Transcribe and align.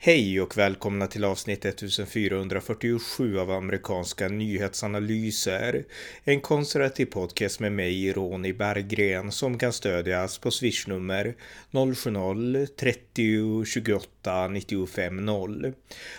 Hej 0.00 0.40
och 0.40 0.58
välkomna 0.58 1.06
till 1.06 1.24
avsnitt 1.24 1.64
1447 1.64 3.38
av 3.38 3.50
amerikanska 3.50 4.28
nyhetsanalyser. 4.28 5.84
En 6.24 6.40
konservativ 6.40 7.06
podcast 7.06 7.60
med 7.60 7.72
mig, 7.72 8.12
Ronny 8.12 8.52
Berggren, 8.52 9.32
som 9.32 9.58
kan 9.58 9.72
stödjas 9.72 10.38
på 10.38 10.50
swishnummer 10.50 11.34
070-30 11.70 13.64
28 13.64 14.48
95 14.48 15.16
0. 15.16 15.72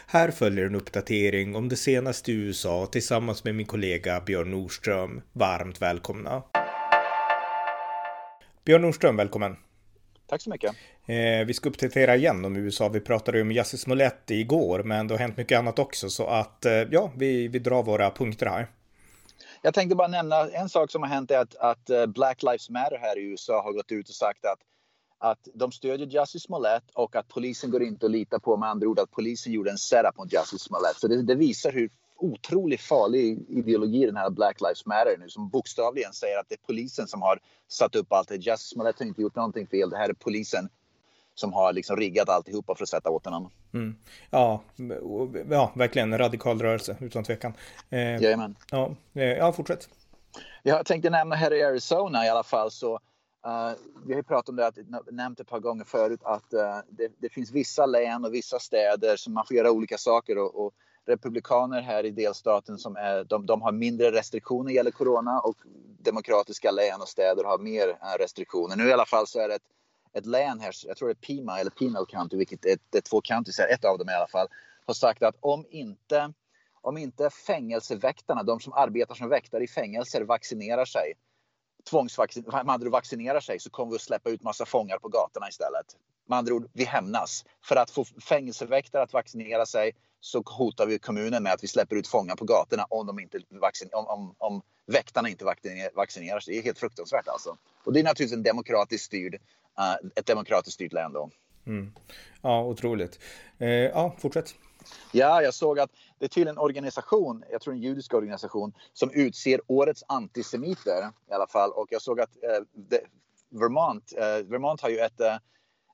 Här 0.07 0.32
följer 0.32 0.66
en 0.66 0.75
uppdatering 0.75 1.55
om 1.55 1.70
det 1.70 1.75
senaste 1.75 2.32
i 2.32 2.36
USA 2.36 2.86
tillsammans 2.86 3.43
med 3.43 3.55
min 3.55 3.66
kollega 3.66 4.21
Björn 4.21 4.52
Nordström. 4.52 5.21
Varmt 5.34 5.82
välkomna! 5.82 6.43
Björn 8.66 8.82
Nordström, 8.82 9.16
välkommen! 9.16 9.55
Tack 10.29 10.41
så 10.41 10.49
mycket. 10.49 10.75
Eh, 11.05 11.45
vi 11.45 11.53
ska 11.53 11.69
uppdatera 11.69 12.15
igen 12.15 12.45
om 12.45 12.55
USA. 12.55 12.89
Vi 12.89 12.99
pratade 12.99 13.38
ju 13.38 13.41
om 13.41 13.51
Jussi 13.51 13.77
Smollett 13.77 14.31
igår, 14.31 14.83
men 14.83 15.07
det 15.07 15.13
har 15.13 15.19
hänt 15.19 15.38
mycket 15.38 15.59
annat 15.59 15.79
också. 15.79 16.09
Så 16.09 16.27
att 16.27 16.65
eh, 16.65 16.73
ja, 16.73 17.11
vi, 17.15 17.47
vi 17.47 17.59
drar 17.59 17.83
våra 17.83 18.11
punkter 18.11 18.45
här. 18.45 18.67
Jag 19.61 19.73
tänkte 19.73 19.95
bara 19.95 20.07
nämna 20.07 20.49
en 20.49 20.69
sak 20.69 20.91
som 20.91 21.02
har 21.02 21.09
hänt 21.09 21.31
är 21.31 21.38
att, 21.38 21.55
att 21.55 21.89
eh, 21.89 22.05
Black 22.05 22.43
Lives 22.43 22.69
Matter 22.69 22.97
här 22.97 23.17
i 23.19 23.21
USA 23.21 23.61
har 23.63 23.73
gått 23.73 23.91
ut 23.91 24.09
och 24.09 24.15
sagt 24.15 24.45
att 24.45 24.59
att 25.21 25.47
de 25.53 25.71
stödjer 25.71 26.07
Jussi 26.07 26.39
Smollett 26.39 26.83
och 26.93 27.16
att 27.16 27.27
polisen 27.27 27.71
går 27.71 27.83
inte 27.83 28.05
att 28.05 28.11
lita 28.11 28.39
på 28.39 28.57
med 28.57 28.69
andra 28.69 28.88
ord 28.88 28.99
att 28.99 29.11
polisen 29.11 29.53
gjorde 29.53 29.71
en 29.71 29.77
setup 29.77 30.17
mot 30.17 30.33
Jussi 30.33 30.57
Smollett. 30.59 30.95
Så 30.95 31.07
det, 31.07 31.21
det 31.21 31.35
visar 31.35 31.71
hur 31.71 31.89
otroligt 32.20 32.82
farlig 32.82 33.46
ideologi 33.50 34.05
den 34.05 34.18
här 34.18 34.30
Black 34.30 34.62
Lives 34.62 34.86
Matter 34.86 35.18
nu 35.20 35.30
som 35.30 35.50
bokstavligen 35.50 36.14
säger 36.14 36.40
att 36.40 36.50
det 36.50 36.55
är 36.55 36.68
polisen 36.68 37.08
som 37.08 37.22
har 37.22 37.40
satt 37.68 37.95
upp 37.95 38.14
allt 38.14 38.28
det. 38.28 38.36
Jussi 38.36 38.73
Smollett 38.73 39.00
har 39.00 39.05
inte 39.05 39.22
gjort 39.22 39.36
någonting 39.36 39.68
fel. 39.68 39.90
Det 39.90 39.98
här 39.98 40.09
är 40.09 40.14
polisen 40.14 40.70
som 41.36 41.53
har 41.53 41.73
liksom 41.73 41.98
riggat 41.98 42.30
alltihopa 42.30 42.76
för 42.76 42.84
att 42.84 42.89
sätta 42.89 43.09
åt 43.09 43.26
honom. 43.26 43.52
Mm. 43.73 43.95
Ja, 44.30 44.64
ja, 45.50 45.72
verkligen 45.76 46.14
en 46.14 46.20
radikal 46.20 46.61
rörelse 46.61 46.98
utan 47.00 47.23
tvekan. 47.23 47.53
Eh, 47.89 48.00
Jajamän. 48.00 48.56
Ja, 48.72 48.95
eh, 49.14 49.23
ja, 49.23 49.52
fortsätt. 49.52 49.89
Jag 50.64 50.86
tänkte 50.86 51.09
nämna 51.09 51.36
här 51.36 51.54
i 51.54 51.64
Arizona 51.64 52.26
i 52.26 52.30
alla 52.30 52.44
fall 52.44 52.72
så 52.72 52.94
uh, 52.94 53.72
vi 54.06 54.14
har 54.14 54.20
ju 54.20 54.23
pratat 54.23 54.50
om 54.50 54.56
det, 54.56 54.67
att, 54.67 54.78
nämnt 55.11 55.39
ett 55.39 55.48
par 55.48 55.59
gånger 55.59 55.83
förut 55.83 56.20
att 56.23 56.54
uh, 56.54 56.59
det, 56.89 57.11
det, 57.17 57.30
finns 57.30 57.52
vissa 57.52 57.86
län 57.86 58.26
och 58.26 58.33
vissa 58.33 58.59
städer 58.59 59.16
som 59.16 59.33
man 59.33 59.45
får 59.45 59.58
göra 59.58 59.72
olika 59.72 59.98
saker 59.98 60.38
och, 60.38 60.66
och 60.66 60.73
republikaner 61.09 61.81
här 61.81 62.05
i 62.05 62.11
delstaten 62.11 62.77
som 62.77 62.95
är, 62.95 63.23
de, 63.23 63.45
de 63.45 63.61
har 63.61 63.71
mindre 63.71 64.11
restriktioner 64.11 64.71
gäller 64.71 64.91
corona 64.91 65.39
och 65.39 65.57
demokratiska 65.99 66.71
län 66.71 67.02
och 67.02 67.07
städer 67.07 67.43
har 67.43 67.57
mer 67.57 67.89
eh, 67.89 68.17
restriktioner. 68.19 68.75
Nu 68.75 68.88
i 68.88 68.93
alla 68.93 69.05
fall 69.05 69.27
så 69.27 69.39
är 69.39 69.47
det 69.47 69.55
ett 69.55 69.63
ett 70.13 70.25
län 70.25 70.59
här, 70.59 70.73
jag 70.85 70.97
tror 70.97 71.07
det 71.07 71.11
är 71.11 71.15
Pima 71.27 71.59
eller 71.59 71.71
Pinal 71.71 72.05
County, 72.05 72.37
vilket 72.37 72.65
är, 72.65 72.77
det 72.89 72.97
är 72.97 73.02
två 73.02 73.21
counties 73.21 73.59
ett 73.59 73.85
av 73.85 73.97
dem 73.97 74.09
i 74.09 74.13
alla 74.13 74.27
fall, 74.27 74.47
har 74.85 74.93
sagt 74.93 75.23
att 75.23 75.35
om 75.39 75.65
inte, 75.69 76.33
om 76.81 76.97
inte 76.97 77.30
fängelseväktarna, 77.30 78.43
de 78.43 78.59
som 78.59 78.73
arbetar 78.73 79.15
som 79.15 79.30
väktare 79.30 79.63
i 79.63 79.67
fängelser, 79.67 80.21
vaccinerar 80.21 80.85
sig, 80.85 81.13
tvångsvaccinerar 81.89 83.39
sig 83.39 83.59
så 83.59 83.69
kommer 83.69 83.91
vi 83.91 83.95
att 83.95 84.02
släppa 84.02 84.30
ut 84.30 84.43
massa 84.43 84.65
fångar 84.65 84.97
på 84.97 85.07
gatorna 85.07 85.49
istället. 85.49 85.85
Med 86.25 86.37
andra 86.37 86.53
ord, 86.53 86.69
vi 86.73 86.83
hämnas. 86.83 87.45
För 87.63 87.75
att 87.75 87.91
få 87.91 88.05
fängelseväktare 88.05 89.03
att 89.03 89.13
vaccinera 89.13 89.65
sig 89.65 89.91
så 90.20 90.44
hotar 90.45 90.86
vi 90.86 91.00
kommunen 91.00 91.44
med 91.44 91.53
att 91.53 91.64
vi 91.64 91.67
släpper 91.67 91.95
ut 91.95 92.08
fångar 92.08 92.36
på 92.36 92.45
gatorna 92.45 92.86
om, 92.89 93.08
de 93.08 93.20
inte 93.20 93.39
vaccin 93.50 93.89
om, 93.94 94.08
om, 94.08 94.36
om 94.38 94.61
väktarna 94.86 95.30
inte 95.30 95.45
vaccinerar 95.94 96.39
sig. 96.39 96.53
Det 96.53 96.59
är 96.59 96.64
helt 96.64 96.80
fruktansvärt 96.80 97.28
alltså. 97.28 97.58
Och 97.84 97.94
det 97.94 98.00
är 98.00 98.03
naturligtvis 98.03 98.38
en 98.38 98.44
demokratiskt 98.44 99.06
styrd 99.06 99.34
uh, 99.34 100.09
ett 100.16 100.26
demokratiskt 100.26 100.73
styrt 100.73 100.94
län 100.94 101.14
då. 101.14 101.30
Mm. 101.66 101.92
Ja, 102.42 102.64
otroligt. 102.64 103.20
Eh, 103.58 103.70
ja, 103.70 104.16
fortsätt. 104.20 104.56
Ja, 105.11 105.42
jag 105.42 105.54
såg 105.54 105.80
att 105.80 105.89
det 106.20 106.26
är 106.26 106.30
tydligen 106.30 106.55
en 106.55 106.64
organisation, 106.64 107.43
jag 107.52 107.61
tror 107.61 107.73
en 107.73 107.82
judisk 107.82 108.14
organisation, 108.14 108.73
som 108.93 109.11
utser 109.11 109.61
årets 109.67 110.04
antisemiter 110.08 111.11
i 111.30 111.33
alla 111.33 111.48
fall. 111.48 111.72
Och 111.72 111.88
jag 111.89 112.02
såg 112.02 112.20
att 112.20 112.43
eh, 112.43 112.64
det, 112.73 113.02
Vermont, 113.49 114.14
eh, 114.17 114.45
Vermont 114.45 114.82
har 114.82 114.89
ju 114.89 114.99
ett, 114.99 115.20
eh, 115.20 115.36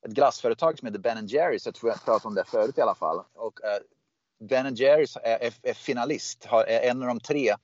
ett 0.02 0.12
glassföretag 0.12 0.80
som 0.80 0.86
heter 0.86 1.00
Ben 1.00 1.28
Jerrys. 1.28 1.66
Jag 1.66 1.76
tror 1.76 1.92
jag 1.92 2.06
pratade 2.06 2.28
om 2.28 2.36
det 2.36 2.44
förut 2.44 2.78
i 2.78 2.82
alla 2.82 2.96
fall. 2.96 3.24
Och 3.34 3.64
eh, 3.64 3.80
Ben 4.40 4.76
Jerrys 4.76 5.18
är, 5.24 5.38
är, 5.40 5.54
är 5.64 5.74
finalist, 5.74 6.46
har, 6.46 6.64
är 6.64 6.90
en 6.90 7.02
av 7.02 7.08
de 7.08 7.20
tre 7.20 7.56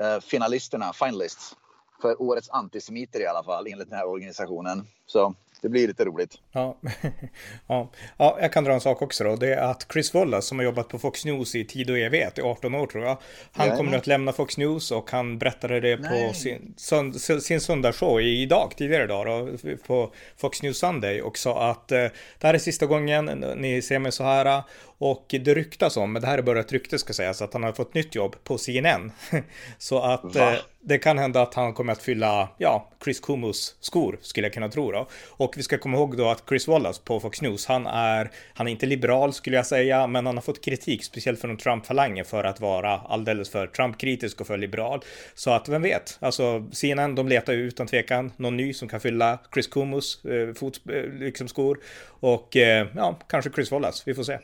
eh, 0.00 0.20
finalisterna, 0.20 0.92
finalists 0.92 1.56
för 2.02 2.22
årets 2.22 2.50
antisemiter 2.50 3.20
i 3.20 3.26
alla 3.26 3.44
fall 3.44 3.66
enligt 3.66 3.88
den 3.88 3.98
här 3.98 4.08
organisationen. 4.08 4.86
Så 5.06 5.34
det 5.60 5.68
blir 5.68 5.88
lite 5.88 6.04
roligt. 6.04 6.38
Ja. 6.58 6.76
ja. 7.66 7.90
ja, 8.16 8.38
jag 8.40 8.52
kan 8.52 8.64
dra 8.64 8.72
en 8.72 8.80
sak 8.80 9.02
också 9.02 9.24
då. 9.24 9.36
Det 9.36 9.54
är 9.54 9.62
att 9.62 9.86
Chris 9.92 10.14
Wallace 10.14 10.48
som 10.48 10.58
har 10.58 10.64
jobbat 10.64 10.88
på 10.88 10.98
Fox 10.98 11.24
News 11.24 11.54
i 11.54 11.64
tid 11.64 11.90
och 11.90 11.98
evighet, 11.98 12.38
i 12.38 12.42
18 12.42 12.74
år 12.74 12.86
tror 12.86 13.04
jag. 13.04 13.18
Han 13.52 13.76
kommer 13.76 13.96
att 13.96 14.06
lämna 14.06 14.32
Fox 14.32 14.58
News 14.58 14.90
och 14.90 15.10
han 15.10 15.38
berättade 15.38 15.80
det 15.80 15.96
Nej. 15.96 16.28
på 16.28 16.34
sin, 16.34 16.74
sund, 16.76 17.20
sin 17.20 17.60
söndagsshow 17.60 18.20
idag, 18.20 18.72
tidigare 18.76 19.04
idag 19.04 19.26
då, 19.26 19.48
på 19.86 20.12
Fox 20.36 20.62
News 20.62 20.78
Sunday 20.78 21.22
och 21.22 21.38
sa 21.38 21.70
att 21.70 21.92
eh, 21.92 21.98
det 22.38 22.46
här 22.46 22.54
är 22.54 22.58
sista 22.58 22.86
gången 22.86 23.24
ni 23.56 23.82
ser 23.82 23.98
mig 23.98 24.12
så 24.12 24.24
här 24.24 24.62
och 24.98 25.26
det 25.28 25.54
ryktas 25.54 25.96
om, 25.96 26.12
men 26.12 26.22
det 26.22 26.28
här 26.28 26.38
är 26.38 26.42
bara 26.42 26.60
ett 26.60 26.72
rykte 26.72 26.98
ska 26.98 27.12
sägas, 27.12 27.42
att 27.42 27.52
han 27.52 27.62
har 27.62 27.72
fått 27.72 27.94
nytt 27.94 28.14
jobb 28.14 28.36
på 28.44 28.58
CNN. 28.58 29.12
så 29.78 30.00
att 30.00 30.36
eh, 30.36 30.54
det 30.80 30.98
kan 30.98 31.18
hända 31.18 31.42
att 31.42 31.54
han 31.54 31.74
kommer 31.74 31.92
att 31.92 32.02
fylla, 32.02 32.48
ja, 32.58 32.90
Chris 33.04 33.20
Kumus 33.20 33.76
skor 33.80 34.18
skulle 34.20 34.46
jag 34.46 34.54
kunna 34.54 34.68
tro 34.68 34.92
då. 34.92 35.08
Och 35.28 35.54
vi 35.56 35.62
ska 35.62 35.78
komma 35.78 35.96
ihåg 35.96 36.16
då 36.16 36.28
att 36.28 36.46
Chris 36.48 36.68
Wallace 36.68 37.02
på 37.04 37.20
Fox 37.20 37.42
News, 37.42 37.66
han 37.66 37.86
är, 37.86 38.30
han 38.54 38.68
är 38.68 38.70
inte 38.70 38.86
liberal 38.86 39.32
skulle 39.32 39.56
jag 39.56 39.66
säga, 39.66 40.06
men 40.06 40.26
han 40.26 40.36
har 40.36 40.42
fått 40.42 40.64
kritik, 40.64 41.04
speciellt 41.04 41.40
från 41.40 41.56
Trump-falangen 41.56 42.24
för 42.24 42.44
att 42.44 42.60
vara 42.60 42.98
alldeles 42.98 43.50
för 43.50 43.66
Trump-kritisk 43.66 44.40
och 44.40 44.46
för 44.46 44.56
liberal. 44.56 45.00
Så 45.34 45.50
att 45.50 45.68
vem 45.68 45.82
vet, 45.82 46.18
alltså 46.20 46.66
CNN, 46.72 47.14
de 47.14 47.28
letar 47.28 47.52
ju 47.52 47.60
utan 47.60 47.86
tvekan 47.86 48.32
någon 48.36 48.56
ny 48.56 48.72
som 48.72 48.88
kan 48.88 49.00
fylla 49.00 49.38
Chris 49.54 49.66
Kumus 49.66 50.24
eh, 50.24 50.54
fot, 50.54 50.80
eh, 50.90 51.12
liksom 51.12 51.48
skor. 51.48 51.78
Och 52.20 52.56
eh, 52.56 52.86
ja, 52.96 53.18
kanske 53.28 53.50
Chris 53.50 53.70
Wallace, 53.70 54.02
vi 54.06 54.14
får 54.14 54.22
se. 54.22 54.38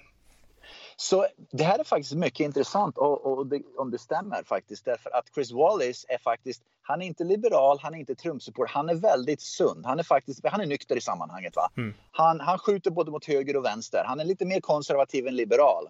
Så 0.97 1.27
det 1.51 1.65
här 1.65 1.79
är 1.79 1.85
faktiskt 1.85 2.15
mycket 2.15 2.41
intressant 2.41 2.99
och, 2.99 3.27
och 3.27 3.47
det, 3.47 3.63
om 3.77 3.91
det 3.91 3.99
stämmer 3.99 4.43
faktiskt 4.43 4.85
därför 4.85 5.11
att 5.11 5.35
Chris 5.35 5.53
Wallace 5.53 6.07
är 6.09 6.19
faktiskt, 6.19 6.63
han 6.83 7.03
är 7.03 7.07
inte 7.07 7.25
liberal, 7.25 7.79
han 7.83 7.95
är 7.95 7.99
inte 7.99 8.15
Trump-support, 8.15 8.71
han 8.71 8.89
är 8.89 8.95
väldigt 8.95 9.41
sund. 9.41 9.87
Han 9.87 9.99
är 9.99 10.03
faktiskt, 10.03 10.41
han 10.45 10.61
är 10.61 10.67
nykter 10.67 10.97
i 10.97 11.01
sammanhanget. 11.01 11.57
Va? 11.57 11.71
Mm. 11.77 11.95
Han, 12.11 12.41
han 12.41 12.59
skjuter 12.59 12.91
både 12.91 13.11
mot 13.11 13.25
höger 13.25 13.57
och 13.57 13.65
vänster. 13.65 14.05
Han 14.07 14.21
är 14.21 14.25
lite 14.25 14.45
mer 14.47 14.61
konservativ 14.61 15.27
än 15.27 15.37
liberal. 15.37 15.89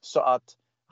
Så 0.00 0.20
att 0.20 0.42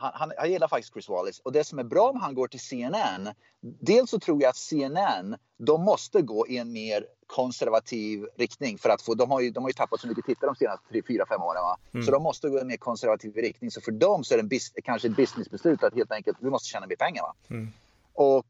han, 0.01 0.13
han, 0.15 0.33
jag 0.37 0.49
gillar 0.49 0.69
faktiskt 0.69 0.93
Chris 0.93 1.09
Wallace. 1.09 1.41
Och 1.45 1.53
det 1.53 1.65
som 1.65 1.79
är 1.79 1.85
bra 1.85 2.11
om 2.11 2.21
han 2.21 2.35
går 2.35 2.49
till 2.49 2.61
CNN, 2.61 3.29
dels 3.61 4.11
så 4.11 4.19
tror 4.19 4.43
jag 4.43 4.51
att 4.51 4.57
CNN, 4.57 5.37
de 5.59 5.83
måste 5.83 6.23
gå 6.23 6.49
i 6.49 6.57
en 6.57 6.73
mer 6.73 7.07
konservativ 7.27 8.27
riktning 8.37 8.79
för 8.79 8.89
att 8.89 9.03
få, 9.03 9.15
de 9.15 9.31
har 9.31 9.41
ju, 9.41 9.51
de 9.51 9.65
har 9.65 9.69
ju 9.69 9.75
tappat 9.75 10.01
så 10.01 10.09
mycket 10.09 10.25
tittare 10.25 10.51
de 10.51 10.57
senaste 10.57 10.95
3-4-5 10.95 11.43
åren. 11.43 11.63
Va? 11.63 11.79
Mm. 11.95 12.07
Så 12.07 12.13
de 12.13 12.23
måste 12.23 12.49
gå 12.49 12.59
i 12.59 12.61
en 12.61 12.67
mer 12.67 12.77
konservativ 12.77 13.35
riktning. 13.35 13.71
Så 13.71 13.81
för 13.81 13.93
dem 13.93 14.25
så 14.25 14.35
är 14.35 14.39
det 14.39 14.43
en 14.43 14.49
bis, 14.49 14.73
kanske 14.85 15.09
ett 15.09 15.17
businessbeslut 15.17 15.83
att 15.83 15.95
helt 15.95 16.13
enkelt, 16.13 16.39
vi 16.41 16.51
måste 16.51 16.69
tjäna 16.69 16.87
mer 16.87 16.97
pengar. 16.97 17.23
Va? 17.23 17.35
Mm. 17.51 17.73
Och 18.13 18.47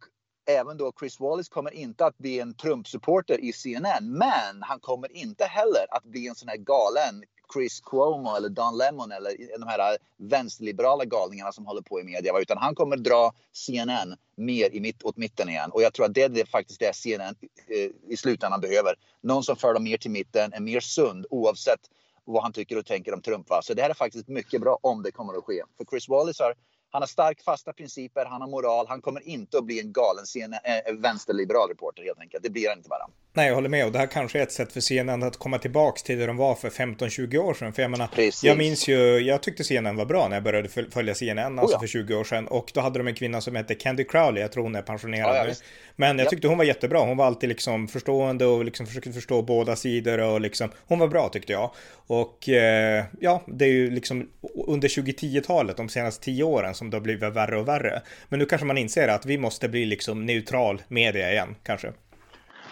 även 0.47 0.77
då 0.77 0.93
Chris 0.99 1.21
Wallace 1.21 1.51
kommer 1.51 1.75
inte 1.75 2.07
att 2.07 2.19
bli 2.19 2.41
en 2.41 2.55
Trump-supporter 2.55 3.41
i 3.41 3.53
CNN, 3.53 4.13
men 4.19 4.63
han 4.63 4.81
kommer 4.81 5.17
inte 5.17 5.45
heller 5.45 5.87
att 5.91 6.05
bli 6.05 6.29
en 6.29 6.35
sån 6.35 6.49
här 6.49 6.57
galen 6.57 7.25
Chris 7.53 7.81
Cuomo 7.81 8.37
eller 8.37 8.49
Don 8.49 8.77
Lemon 8.77 9.13
eller 9.13 9.59
de 9.59 9.67
här 9.67 9.99
vänsterliberala 10.17 11.05
galningarna 11.05 11.53
som 11.53 11.67
håller 11.67 11.83
på 11.83 12.01
i 12.01 12.05
media. 12.05 12.33
Utan 12.41 12.59
han 12.59 12.75
kommer 12.75 12.97
dra 12.97 13.33
CNN 13.53 14.17
mer 14.37 14.75
i 14.75 14.81
mitt, 14.81 15.03
åt 15.03 15.17
mitten 15.17 15.49
igen. 15.49 15.71
Och 15.71 15.83
jag 15.83 15.93
tror 15.93 16.07
att 16.07 16.15
det 16.15 16.23
är 16.23 16.29
det, 16.29 16.47
faktiskt 16.47 16.81
det 16.81 16.97
CNN 16.97 17.35
eh, 17.67 18.13
i 18.13 18.17
slutändan 18.17 18.61
behöver. 18.61 18.95
Någon 19.21 19.45
som 19.45 19.57
för 19.57 19.75
dem 19.75 19.85
mer 19.85 19.97
till 19.97 20.11
mitten, 20.11 20.53
är 20.53 20.61
mer 20.61 20.81
sund 20.81 21.27
oavsett 21.31 21.81
vad 22.25 22.43
han 22.43 22.53
tycker 22.53 22.79
och 22.79 22.87
tänker 22.87 23.15
om 23.15 23.23
Trump. 23.23 23.51
Va? 23.51 23.63
Så 23.63 23.75
det 23.75 23.83
här 23.83 23.91
är 23.91 23.95
faktiskt 23.95 24.29
mycket 24.29 24.61
bra 24.61 24.79
om 24.83 25.03
det 25.03 25.11
kommer 25.11 25.35
att 25.39 25.45
ske. 25.45 25.63
För 25.77 25.85
Chris 25.85 26.09
Wallace 26.09 26.43
har 26.43 26.55
han 26.93 27.03
har 27.03 27.07
stark 27.07 27.43
fasta 27.43 27.73
principer, 27.73 28.25
han 28.25 28.41
har 28.41 28.49
moral, 28.49 28.87
han 28.89 29.03
kommer 29.03 29.29
inte 29.29 29.59
att 29.59 29.65
bli 29.65 29.81
en 29.81 29.93
galen 29.93 30.27
CNN, 30.27 30.61
äh, 30.65 30.79
eh, 30.79 30.95
vänsterliberal 30.95 31.69
reporter 31.69 32.03
helt 32.03 32.21
enkelt. 32.21 32.43
Det 32.43 32.51
blir 32.51 32.69
han 32.69 32.79
inte 32.79 32.89
bara. 32.89 33.07
Nej, 33.33 33.49
jag 33.49 33.55
håller 33.55 33.69
med 33.69 33.87
och 33.87 33.93
det 33.93 33.99
här 33.99 34.07
kanske 34.07 34.39
är 34.39 34.43
ett 34.43 34.53
sätt 34.53 34.73
för 34.73 34.81
CNN 34.81 35.23
att 35.23 35.37
komma 35.37 35.59
tillbaks 35.59 36.03
till 36.03 36.19
det 36.19 36.27
de 36.27 36.37
var 36.37 36.55
för 36.55 36.71
15-20 36.71 37.37
år 37.37 37.55
sedan. 37.55 37.73
För 37.73 37.83
jag 37.83 37.91
menar, 37.91 38.07
Precis. 38.07 38.45
jag 38.45 38.59
minns 38.59 38.89
ju, 38.89 39.19
jag 39.19 39.43
tyckte 39.43 39.65
CNN 39.65 39.97
var 39.97 40.05
bra 40.05 40.29
när 40.29 40.37
jag 40.37 40.43
började 40.43 40.69
följa 40.69 41.15
CNN, 41.15 41.59
alltså 41.59 41.77
oh 41.77 41.77
ja. 41.77 41.81
för 41.81 41.87
20 41.87 42.15
år 42.15 42.25
sedan. 42.25 42.47
Och 42.47 42.71
då 42.75 42.81
hade 42.81 42.99
de 42.99 43.07
en 43.07 43.15
kvinna 43.15 43.41
som 43.41 43.57
hette 43.57 43.75
Candy 43.75 44.05
Crowley, 44.05 44.43
jag 44.43 44.53
tror 44.53 44.63
hon 44.63 44.75
är 44.75 44.83
pensionerad 44.83 45.37
ja, 45.37 45.45
nu. 45.45 45.53
Men 45.97 46.19
jag 46.19 46.29
tyckte 46.29 46.49
hon 46.49 46.59
var 46.59 46.65
jättebra, 46.65 46.99
hon 46.99 47.17
var 47.17 47.27
alltid 47.27 47.49
liksom 47.49 47.89
förstående 47.89 48.47
och 48.47 48.65
liksom 48.65 48.87
försökte 48.87 49.13
förstå 49.13 49.43
båda 49.43 49.77
sidor 49.77 50.19
och 50.19 50.41
liksom, 50.41 50.71
hon 50.87 50.99
var 50.99 51.09
bra 51.09 51.29
tyckte 51.29 51.53
jag. 51.53 51.71
Och 52.07 52.49
eh, 52.49 53.05
ja, 53.21 53.43
det 53.47 53.65
är 53.65 53.73
ju 53.73 53.91
liksom 53.91 54.29
under 54.67 54.89
2010-talet, 54.89 55.77
de 55.77 55.89
senaste 55.89 56.25
10 56.25 56.45
åren, 56.45 56.75
som 56.75 56.91
det 56.91 56.97
har 56.97 57.03
blivit 57.03 57.33
värre 57.33 57.59
och 57.59 57.69
värre. 57.69 58.03
Men 58.29 58.39
nu 58.39 58.47
kanske 58.47 58.67
man 58.67 58.79
inser 58.79 59.09
att 59.09 59.27
vi 59.27 59.39
måste 59.39 59.69
bli 59.69 59.85
liksom 59.87 60.27
neutral 60.27 60.83
media 60.89 61.33
igen, 61.33 61.57
kanske. 61.63 61.93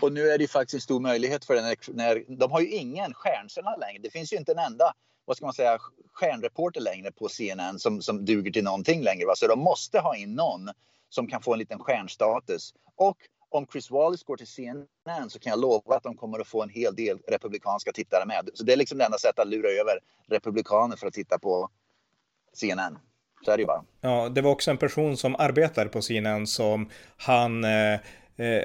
Och 0.00 0.12
nu 0.12 0.30
är 0.30 0.38
det 0.38 0.48
faktiskt 0.48 0.74
en 0.74 0.80
stor 0.80 1.00
möjlighet 1.00 1.44
för 1.44 1.54
den 1.54 1.64
när, 1.64 1.76
när 1.88 2.36
de 2.36 2.50
har 2.50 2.60
ju 2.60 2.68
ingen 2.68 3.14
stjärnstjärna 3.14 3.76
längre. 3.76 3.98
Det 4.02 4.10
finns 4.10 4.32
ju 4.32 4.36
inte 4.36 4.52
en 4.52 4.58
enda. 4.58 4.92
vad 5.24 5.36
ska 5.36 5.46
man 5.46 5.54
säga, 5.54 5.78
stjärnreporter 6.12 6.80
längre 6.80 7.12
på 7.12 7.28
CNN 7.28 7.78
som, 7.78 8.02
som 8.02 8.24
duger 8.24 8.50
till 8.50 8.64
någonting 8.64 9.02
längre. 9.02 9.26
Va? 9.26 9.36
Så 9.36 9.46
de 9.46 9.58
måste 9.58 9.98
ha 10.00 10.16
in 10.16 10.34
någon 10.34 10.70
som 11.08 11.26
kan 11.26 11.42
få 11.42 11.52
en 11.52 11.58
liten 11.58 11.78
stjärnstatus. 11.78 12.74
Och 12.96 13.16
om 13.50 13.66
Chris 13.72 13.90
Wallace 13.90 14.24
går 14.26 14.36
till 14.36 14.46
CNN 14.46 15.30
så 15.30 15.38
kan 15.38 15.50
jag 15.50 15.60
lova 15.60 15.96
att 15.96 16.02
de 16.02 16.16
kommer 16.16 16.38
att 16.38 16.48
få 16.48 16.62
en 16.62 16.68
hel 16.68 16.94
del 16.94 17.18
republikanska 17.28 17.92
tittare 17.92 18.26
med. 18.26 18.50
Så 18.54 18.64
det 18.64 18.72
är 18.72 18.76
liksom 18.76 18.98
det 18.98 19.04
enda 19.04 19.18
sättet 19.18 19.38
att 19.38 19.48
lura 19.48 19.68
över 19.68 19.98
republikaner 20.28 20.96
för 20.96 21.06
att 21.06 21.14
titta 21.14 21.38
på 21.38 21.70
CNN. 22.52 22.98
Så 23.44 23.50
är 23.50 23.56
det 23.56 23.60
ju 23.60 23.66
bara. 23.66 23.84
Ja, 24.00 24.28
det 24.28 24.40
var 24.42 24.50
också 24.50 24.70
en 24.70 24.78
person 24.78 25.16
som 25.16 25.36
arbetade 25.36 25.90
på 25.90 26.02
CNN 26.02 26.46
som 26.46 26.90
han 27.16 27.64
Eh, 27.64 28.00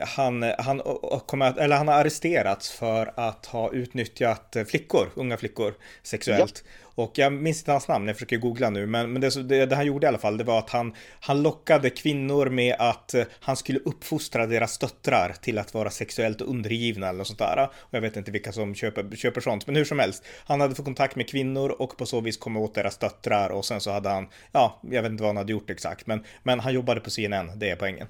han, 0.01 0.43
han, 0.57 0.81
kommer 1.25 1.59
eller 1.59 1.75
han 1.75 1.87
har 1.87 1.95
arresterats 1.95 2.71
för 2.71 3.13
att 3.15 3.45
ha 3.45 3.71
utnyttjat 3.71 4.55
flickor, 4.67 5.09
unga 5.15 5.37
flickor, 5.37 5.73
sexuellt. 6.03 6.63
Ja. 6.65 6.83
Och 6.95 7.11
jag 7.15 7.33
minns 7.33 7.59
inte 7.59 7.71
hans 7.71 7.87
namn, 7.87 8.07
jag 8.07 8.15
försöker 8.15 8.37
googla 8.37 8.69
nu, 8.69 8.85
men, 8.85 9.13
men 9.13 9.21
det, 9.21 9.43
det, 9.43 9.65
det, 9.65 9.75
han 9.75 9.85
gjorde 9.85 10.05
i 10.05 10.07
alla 10.07 10.17
fall, 10.17 10.37
det 10.37 10.43
var 10.43 10.59
att 10.59 10.69
han, 10.69 10.95
han 11.19 11.41
lockade 11.41 11.89
kvinnor 11.89 12.49
med 12.49 12.75
att 12.79 13.13
eh, 13.13 13.23
han 13.39 13.57
skulle 13.57 13.79
uppfostra 13.79 14.45
deras 14.45 14.77
döttrar 14.77 15.35
till 15.41 15.57
att 15.57 15.73
vara 15.73 15.89
sexuellt 15.89 16.41
undergivna 16.41 17.09
eller 17.09 17.17
något 17.17 17.27
sånt 17.27 17.39
där. 17.39 17.69
Och 17.73 17.93
jag 17.93 18.01
vet 18.01 18.17
inte 18.17 18.31
vilka 18.31 18.51
som 18.51 18.75
köper, 18.75 19.15
köper 19.15 19.41
sånt, 19.41 19.67
men 19.67 19.75
hur 19.75 19.85
som 19.85 19.99
helst. 19.99 20.23
Han 20.45 20.61
hade 20.61 20.75
fått 20.75 20.85
kontakt 20.85 21.15
med 21.15 21.29
kvinnor 21.29 21.69
och 21.69 21.97
på 21.97 22.05
så 22.05 22.21
vis 22.21 22.37
kom 22.37 22.57
åt 22.57 22.75
deras 22.75 22.97
döttrar 22.97 23.49
och 23.49 23.65
sen 23.65 23.81
så 23.81 23.91
hade 23.91 24.09
han, 24.09 24.27
ja, 24.51 24.79
jag 24.81 25.01
vet 25.01 25.11
inte 25.11 25.23
vad 25.23 25.29
han 25.29 25.37
hade 25.37 25.51
gjort 25.51 25.69
exakt, 25.69 26.07
men, 26.07 26.23
men 26.43 26.59
han 26.59 26.73
jobbade 26.73 27.01
på 27.01 27.09
CNN, 27.09 27.59
det 27.59 27.69
är 27.69 27.75
poängen. 27.75 28.07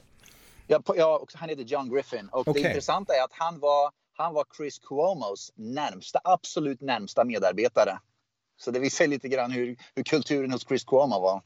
Ja, 0.68 0.82
ja 0.96 1.26
han 1.34 1.50
heter 1.50 1.64
John 1.64 1.90
Griffin. 1.90 2.30
Och 2.30 2.48
okay. 2.48 2.64
det 2.64 2.70
intressanta 2.70 3.14
är 3.14 3.24
att 3.24 3.34
han 3.34 3.60
var, 3.60 3.92
han 4.14 4.34
var 4.34 4.46
Chris 4.58 4.80
Cuomos 4.80 5.52
närmsta, 5.56 6.20
absolut 6.24 6.82
närmsta 6.82 7.24
medarbetare. 7.24 8.00
Så 8.58 8.72
det 8.72 8.80
visar 8.80 9.08
lite 9.08 9.28
grann 9.28 9.52
hur, 9.52 9.76
hur 9.96 10.04
kulturen 10.04 10.52
hos 10.52 10.68
Chris 10.68 10.84
Cuomo 10.84 11.20
var. 11.20 11.42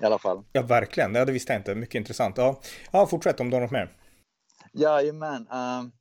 I 0.00 0.04
alla 0.04 0.18
fall. 0.18 0.44
Ja, 0.52 0.62
verkligen. 0.62 1.14
Ja, 1.14 1.24
det 1.24 1.32
visste 1.32 1.52
jag 1.52 1.60
inte. 1.60 1.74
Mycket 1.74 1.94
intressant. 1.94 2.36
Ja, 2.36 2.60
ja 2.90 3.06
fortsätt 3.06 3.40
om 3.40 3.50
du 3.50 3.56
har 3.56 3.60
något 3.60 3.70
mer. 3.70 3.96
Jajamän. 4.72 5.48
Um, 5.50 5.92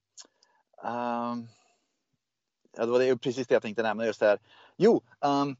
um, 0.91 1.47
ja, 2.77 2.85
det 2.85 2.91
var 2.91 3.15
precis 3.15 3.47
det 3.47 3.53
jag 3.53 3.61
tänkte 3.61 3.83
nämna 3.83 4.05
just 4.05 4.21
här. 4.21 4.39
Jo, 4.77 5.03
um, 5.19 5.55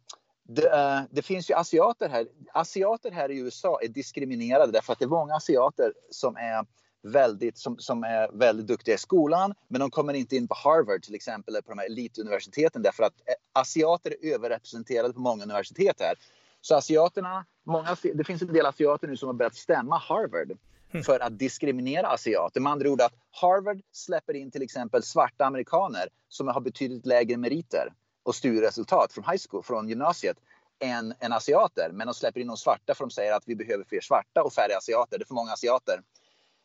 det, 0.55 0.65
uh, 0.65 1.01
det, 1.11 1.21
finns 1.21 1.49
ju 1.49 1.53
asiater 1.53 2.09
här. 2.09 2.27
Asiater 2.53 3.11
här 3.11 3.31
i 3.31 3.37
USA 3.39 3.79
är 3.81 3.87
diskriminerade 3.87 4.71
därför 4.71 4.93
att 4.93 4.99
det 4.99 5.05
är 5.05 5.09
många 5.09 5.35
asiater 5.35 5.93
som 6.09 6.35
är 6.35 6.65
väldigt, 7.03 7.57
som, 7.57 7.77
som 7.77 8.03
är 8.03 8.29
väldigt 8.33 8.67
duktiga 8.67 8.95
i 8.95 8.97
skolan 8.97 9.53
men 9.67 9.81
de 9.81 9.91
kommer 9.91 10.13
inte 10.13 10.35
in 10.35 10.47
på 10.47 10.55
Harvard 10.55 11.01
till 11.01 11.15
exempel 11.15 11.53
eller 11.53 11.61
på 11.61 11.71
de 11.71 11.79
här 11.79 11.85
elituniversiteten 11.85 12.81
därför 12.81 13.03
att 13.03 13.13
eh, 13.13 13.61
asiater 13.61 14.15
är 14.21 14.33
överrepresenterade 14.33 15.13
på 15.13 15.19
många 15.19 15.43
universitet 15.43 15.95
här. 15.99 16.15
Så 16.61 16.75
asiaterna, 16.75 17.45
många, 17.63 17.97
det 18.13 18.23
finns 18.23 18.41
en 18.41 18.53
del 18.53 18.65
asiater 18.65 19.07
nu 19.07 19.17
som 19.17 19.27
har 19.27 19.33
börjat 19.33 19.55
stämma 19.55 19.97
Harvard 19.97 20.57
mm. 20.91 21.03
för 21.03 21.19
att 21.19 21.39
diskriminera 21.39 22.07
asiater. 22.07 22.59
Med 22.59 22.71
andra 22.71 22.89
ord 22.89 23.01
att 23.01 23.13
Harvard 23.31 23.81
släpper 23.91 24.33
in 24.33 24.51
till 24.51 24.61
exempel 24.61 25.03
svarta 25.03 25.45
amerikaner 25.45 26.09
som 26.29 26.47
har 26.47 26.61
betydligt 26.61 27.05
lägre 27.05 27.37
meriter 27.37 27.93
och 28.23 28.35
studieresultat 28.35 29.13
från 29.13 29.23
high 29.23 29.41
school, 29.49 29.63
från 29.63 29.89
gymnasiet 29.89 30.37
än, 30.79 31.13
än 31.19 31.33
asiater. 31.33 31.89
Men 31.93 32.07
de 32.07 32.13
släpper 32.13 32.39
in 32.39 32.47
de 32.47 32.57
svarta 32.57 32.95
för 32.95 33.03
de 33.03 33.11
säger 33.11 33.33
att 33.33 33.43
vi 33.45 33.55
behöver 33.55 33.83
fler 33.83 34.01
svarta 34.01 34.43
och 34.43 34.53
färre 34.53 34.77
asiater. 34.77 35.17
Det 35.17 35.23
är 35.23 35.27
för 35.27 35.35
många 35.35 35.51
asiater 35.51 36.01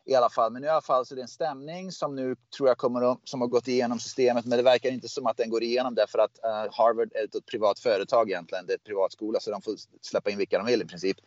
i 0.07 0.15
alla 0.15 0.29
fall. 0.29 0.51
Men 0.51 0.63
i 0.63 0.67
alla 0.67 0.81
fall 0.81 1.05
så 1.05 1.13
är 1.13 1.15
det 1.15 1.21
en 1.21 1.27
stämning 1.27 1.91
som 1.91 2.15
nu 2.15 2.35
tror 2.57 2.69
jag 2.69 2.77
kommer 2.77 3.11
att, 3.11 3.19
som 3.23 3.41
har 3.41 3.47
gått 3.47 3.67
igenom 3.67 3.99
systemet. 3.99 4.45
Men 4.45 4.57
det 4.57 4.63
verkar 4.63 4.89
inte 4.89 5.09
som 5.09 5.27
att 5.27 5.37
den 5.37 5.49
går 5.49 5.63
igenom 5.63 5.95
därför 5.95 6.19
att 6.19 6.39
uh, 6.45 6.73
Harvard 6.73 7.11
är 7.15 7.23
ett 7.23 7.45
privat 7.45 7.79
företag 7.79 8.29
egentligen. 8.29 8.65
Det 8.65 8.73
är 8.73 8.77
ett 8.77 8.83
privat 8.83 9.11
skola 9.11 9.39
så 9.39 9.51
de 9.51 9.61
får 9.61 9.75
släppa 10.01 10.29
in 10.29 10.37
vilka 10.37 10.57
de 10.57 10.67
vill 10.67 10.81
i 10.81 10.85
princip 10.85 11.17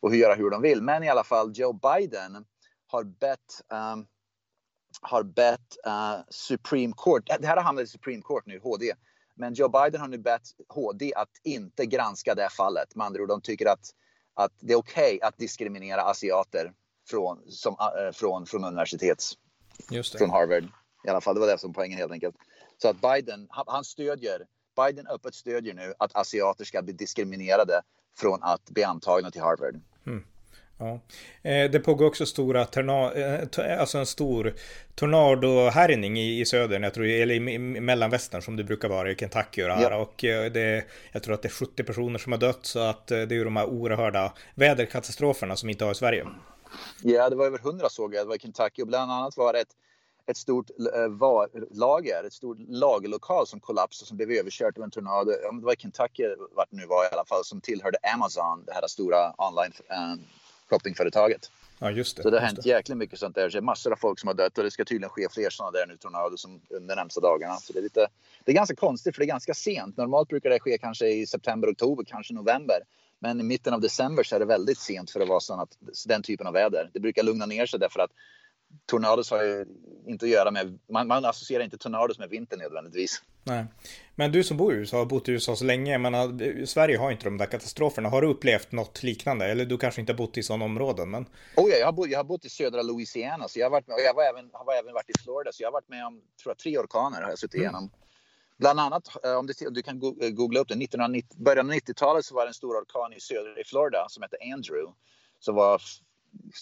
och 0.00 0.16
göra 0.16 0.34
hur 0.34 0.50
de 0.50 0.62
vill. 0.62 0.82
Men 0.82 1.02
i 1.02 1.08
alla 1.08 1.24
fall 1.24 1.52
Joe 1.54 1.72
Biden 1.72 2.44
har 2.86 3.04
bett 3.04 3.62
um, 3.68 4.06
har 5.00 5.22
bett 5.22 5.76
uh, 5.86 6.18
Supreme 6.30 6.92
Court, 6.96 7.26
det 7.40 7.46
här 7.46 7.56
har 7.56 7.62
hamnat 7.62 7.84
i 7.84 7.86
Supreme 7.86 8.22
Court 8.22 8.46
nu, 8.46 8.60
HD, 8.62 8.92
men 9.36 9.54
Joe 9.54 9.68
Biden 9.68 10.00
har 10.00 10.08
nu 10.08 10.18
bett 10.18 10.42
HD 10.68 11.12
att 11.14 11.30
inte 11.44 11.86
granska 11.86 12.34
det 12.34 12.48
fallet. 12.50 12.94
Med 12.94 13.06
andra 13.06 13.22
ord, 13.22 13.28
de 13.28 13.40
tycker 13.40 13.66
att, 13.66 13.90
att 14.34 14.52
det 14.60 14.72
är 14.72 14.76
okej 14.76 15.16
okay 15.16 15.28
att 15.28 15.38
diskriminera 15.38 16.02
asiater 16.02 16.72
från, 17.10 17.42
som, 17.48 17.76
äh, 17.80 18.12
från, 18.12 18.46
från 18.46 18.64
universitets, 18.64 19.34
från 20.18 20.30
Harvard. 20.30 20.64
I 21.04 21.08
alla 21.08 21.20
fall, 21.20 21.34
det 21.34 21.40
var 21.40 21.46
det 21.46 21.58
som 21.58 21.72
poängen 21.72 21.98
helt 21.98 22.12
enkelt. 22.12 22.36
Så 22.82 22.88
att 22.88 23.00
Biden, 23.00 23.46
han, 23.50 23.64
han 23.68 23.84
stödjer, 23.84 24.46
Biden 24.76 25.06
öppet 25.06 25.34
stödjer 25.34 25.74
nu 25.74 25.94
att 25.98 26.16
asiater 26.16 26.64
ska 26.64 26.82
bli 26.82 26.92
diskriminerade 26.92 27.82
från 28.18 28.42
att 28.42 28.70
bli 28.70 28.84
antagna 28.84 29.30
till 29.30 29.42
Harvard. 29.42 29.80
Ja. 30.78 31.00
Eh, 31.42 31.70
det 31.70 31.80
pågår 31.80 32.06
också 32.06 32.26
stora 32.26 32.64
tornado, 32.64 33.60
alltså 33.80 33.98
en 33.98 34.06
stor 34.06 34.54
tornadohärjning 34.94 36.18
i, 36.18 36.40
i 36.40 36.46
södern, 36.46 36.82
jag 36.82 36.94
tror, 36.94 37.06
eller 37.06 37.34
i, 37.34 37.54
i 37.54 37.58
mellanvästern 37.58 38.42
som 38.42 38.56
det 38.56 38.64
brukar 38.64 38.88
vara 38.88 39.10
i 39.10 39.16
Kentucky 39.16 39.62
och 39.62 39.68
det 39.68 39.74
här. 39.74 39.90
Ja. 39.90 39.96
Och 39.96 40.24
eh, 40.24 40.52
det, 40.52 40.84
jag 41.12 41.22
tror 41.22 41.34
att 41.34 41.42
det 41.42 41.48
är 41.48 41.66
70 41.66 41.84
personer 41.84 42.18
som 42.18 42.32
har 42.32 42.38
dött 42.38 42.66
så 42.66 42.78
att 42.78 43.10
eh, 43.10 43.18
det 43.18 43.34
är 43.34 43.36
ju 43.36 43.44
de 43.44 43.56
här 43.56 43.66
oerhörda 43.66 44.32
väderkatastroferna 44.54 45.56
som 45.56 45.68
inte 45.68 45.84
har 45.84 45.92
i 45.92 45.94
Sverige. 45.94 46.26
Ja, 47.02 47.30
det 47.30 47.36
var 47.36 47.46
över 47.46 47.58
100 47.58 47.88
såg 47.88 48.14
jag, 48.14 48.24
det 48.24 48.28
var 48.28 48.36
i 48.36 48.38
Kentucky 48.38 48.82
och 48.82 48.88
bland 48.88 49.12
annat 49.12 49.36
var 49.36 49.52
det 49.52 49.60
ett, 49.60 49.74
ett 50.26 50.36
stort 50.36 50.70
lager, 51.70 52.24
ett 52.26 52.32
stort 52.32 52.58
lagerlokal 52.68 53.46
som 53.46 53.60
kollapsade 53.60 54.08
som 54.08 54.16
blev 54.16 54.30
överkört 54.30 54.78
av 54.78 54.84
en 54.84 54.90
tornado. 54.90 55.30
Det 55.30 55.64
var 55.64 55.72
i 55.72 55.76
Kentucky, 55.76 56.24
vart 56.52 56.70
det 56.70 56.76
nu 56.76 56.86
var 56.86 57.04
i 57.04 57.08
alla 57.12 57.24
fall, 57.24 57.44
som 57.44 57.60
tillhörde 57.60 57.98
Amazon, 58.14 58.64
det 58.66 58.72
här 58.72 58.86
stora 58.86 59.34
online 59.38 59.72
shoppingföretaget. 60.70 61.50
Ja, 61.78 61.90
just 61.90 62.16
det. 62.16 62.22
Så 62.22 62.30
det 62.30 62.38
har 62.38 62.46
hänt 62.46 62.62
det. 62.62 62.68
jäkligt 62.68 62.98
mycket 62.98 63.18
sånt 63.18 63.34
där. 63.34 63.50
Så 63.50 63.52
det 63.52 63.58
är 63.58 63.62
massor 63.62 63.92
av 63.92 63.96
folk 63.96 64.20
som 64.20 64.26
har 64.26 64.34
dött 64.34 64.58
och 64.58 64.64
det 64.64 64.70
ska 64.70 64.84
tydligen 64.84 65.10
ske 65.10 65.28
fler 65.30 65.50
sådana 65.50 65.70
där 65.70 65.86
nu 65.86 65.96
tornado 65.96 66.36
som 66.36 66.60
under 66.70 66.96
närmsta 66.96 67.20
dagarna. 67.20 67.56
Så 67.56 67.72
det 67.72 67.78
är 67.78 67.82
lite, 67.82 68.08
det 68.44 68.52
är 68.52 68.56
ganska 68.56 68.76
konstigt 68.76 69.14
för 69.14 69.20
det 69.20 69.24
är 69.24 69.28
ganska 69.28 69.54
sent. 69.54 69.96
Normalt 69.96 70.28
brukar 70.28 70.50
det 70.50 70.60
ske 70.60 70.78
kanske 70.78 71.08
i 71.08 71.26
september, 71.26 71.72
oktober, 71.72 72.04
kanske 72.04 72.34
november. 72.34 72.78
Men 73.18 73.40
i 73.40 73.42
mitten 73.42 73.74
av 73.74 73.80
december 73.80 74.22
så 74.22 74.34
är 74.36 74.38
det 74.38 74.44
väldigt 74.44 74.78
sent 74.78 75.10
för 75.10 75.20
att 75.20 75.28
vara 75.28 75.40
sån 75.40 75.60
att, 75.60 75.78
den 76.06 76.22
typen 76.22 76.46
av 76.46 76.52
väder. 76.52 76.90
Det 76.92 77.00
brukar 77.00 77.22
lugna 77.22 77.46
ner 77.46 77.66
sig 77.66 77.80
därför 77.80 78.00
att 78.00 78.10
tornados 78.86 79.30
har 79.30 79.42
ju 79.42 79.66
inte 80.06 80.24
att 80.24 80.30
göra 80.30 80.50
med, 80.50 80.78
man, 80.92 81.06
man 81.06 81.24
associerar 81.24 81.64
inte 81.64 81.78
tornados 81.78 82.18
med 82.18 82.28
vinter 82.28 82.56
nödvändigtvis. 82.56 83.22
Nej. 83.44 83.64
Men 84.14 84.32
du 84.32 84.44
som 84.44 84.56
bor 84.56 84.72
i 84.74 84.76
USA 84.76 84.96
har 84.96 85.06
bott 85.06 85.28
i 85.28 85.32
USA 85.32 85.56
så 85.56 85.64
länge, 85.64 85.98
men 85.98 86.66
Sverige 86.66 86.98
har 86.98 87.10
inte 87.10 87.24
de 87.24 87.38
där 87.38 87.46
katastroferna. 87.46 88.08
Har 88.08 88.22
du 88.22 88.28
upplevt 88.28 88.72
något 88.72 89.02
liknande? 89.02 89.46
Eller 89.46 89.64
du 89.64 89.78
kanske 89.78 90.00
inte 90.00 90.12
har 90.12 90.18
bott 90.18 90.36
i 90.36 90.42
sådana 90.42 90.64
områden? 90.64 91.10
Men... 91.10 91.26
Oh 91.56 91.70
ja, 91.70 91.76
jag 91.76 91.86
har, 91.86 91.92
bott, 91.92 92.08
jag 92.08 92.18
har 92.18 92.24
bott 92.24 92.44
i 92.44 92.48
södra 92.48 92.82
Louisiana, 92.82 93.48
så 93.48 93.58
jag 93.58 93.66
har, 93.66 93.70
varit 93.70 93.86
med, 93.86 93.96
jag 93.98 94.14
var 94.14 94.22
även, 94.22 94.50
har 94.52 94.74
även 94.74 94.94
varit 94.94 95.10
i 95.10 95.22
Florida, 95.22 95.52
så 95.52 95.62
jag 95.62 95.68
har 95.68 95.72
varit 95.72 95.88
med 95.88 96.06
om 96.06 96.20
tror 96.42 96.50
jag, 96.50 96.58
tre 96.58 96.78
orkaner 96.78 97.22
har 97.22 97.28
jag 97.28 97.38
suttit 97.38 97.54
mm. 97.54 97.64
igenom. 97.64 97.90
Bland 98.58 98.80
annat, 98.80 99.24
eh, 99.24 99.32
om 99.32 99.46
du, 99.46 99.52
du 99.70 99.82
kan 99.82 100.02
eh, 100.22 100.30
googla 100.30 100.60
upp 100.60 100.68
det, 100.68 100.74
1990, 100.74 101.36
början 101.36 101.70
av 101.70 101.76
90-talet 101.76 102.24
så 102.24 102.34
var 102.34 102.42
det 102.42 102.50
en 102.50 102.54
stor 102.54 102.74
orkan 102.74 103.12
i 103.12 103.20
södra 103.20 103.60
i 103.60 103.64
Florida 103.64 104.06
som 104.08 104.22
hette 104.22 104.36
Andrew. 104.54 104.92
Som 105.38 105.54
var 105.54 105.82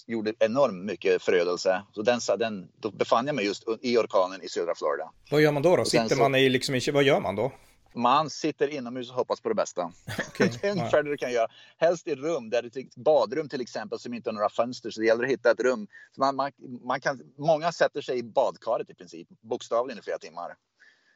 gjorde 0.07 0.33
enormt 0.39 0.85
mycket 0.85 1.23
förödelse. 1.23 1.83
Så 1.93 2.03
den, 2.03 2.21
den, 2.39 2.69
då 2.81 2.91
befann 2.91 3.27
jag 3.27 3.37
mig 3.37 3.45
just 3.45 3.65
i 3.81 3.97
orkanen 3.97 4.43
i 4.43 4.49
södra 4.49 4.75
Florida. 4.75 5.11
Vad 5.31 5.41
gör 5.41 5.53
man 5.53 5.63
då? 5.63 5.77
då? 5.77 5.85
Sitter 5.85 6.09
så, 6.09 6.17
man 6.17 6.35
i 6.35 6.49
liksom, 6.49 6.81
vad 6.93 7.05
gör 7.05 7.21
man 7.21 7.37
då? 7.37 7.53
Man 7.97 8.31
sitter 8.31 8.69
inomhus 8.69 9.11
och 9.11 9.17
hoppas 9.17 9.41
på 9.41 9.49
det 9.49 9.55
bästa. 9.55 9.83
Okay. 10.29 10.49
det 10.49 10.67
är 10.69 10.73
ungefär 10.73 11.03
det 11.03 11.11
du 11.11 11.17
kan 11.17 11.33
göra. 11.33 11.49
Helst 11.79 12.09
i 12.09 12.15
rum, 12.15 12.51
där 12.51 12.63
det 12.63 12.97
badrum 12.97 13.49
till 13.49 13.61
exempel 13.61 13.99
som 13.99 14.15
inte 14.15 14.31
har 14.31 14.35
några 14.35 14.49
fönster. 14.49 14.91
Så 14.91 15.01
det 15.01 15.07
gäller 15.07 15.25
att 15.25 15.31
hitta 15.31 15.51
ett 15.51 15.61
rum. 15.61 15.87
Man, 16.19 16.37
man, 16.37 16.53
man 16.85 17.01
kan, 17.01 17.21
många 17.39 17.73
sätter 17.73 18.01
sig 18.01 18.19
i 18.19 18.23
badkaret 18.23 18.91
i 18.91 18.95
princip, 18.95 19.29
bokstavligen 19.41 19.99
i 19.99 20.03
flera 20.03 20.19
timmar. 20.19 20.55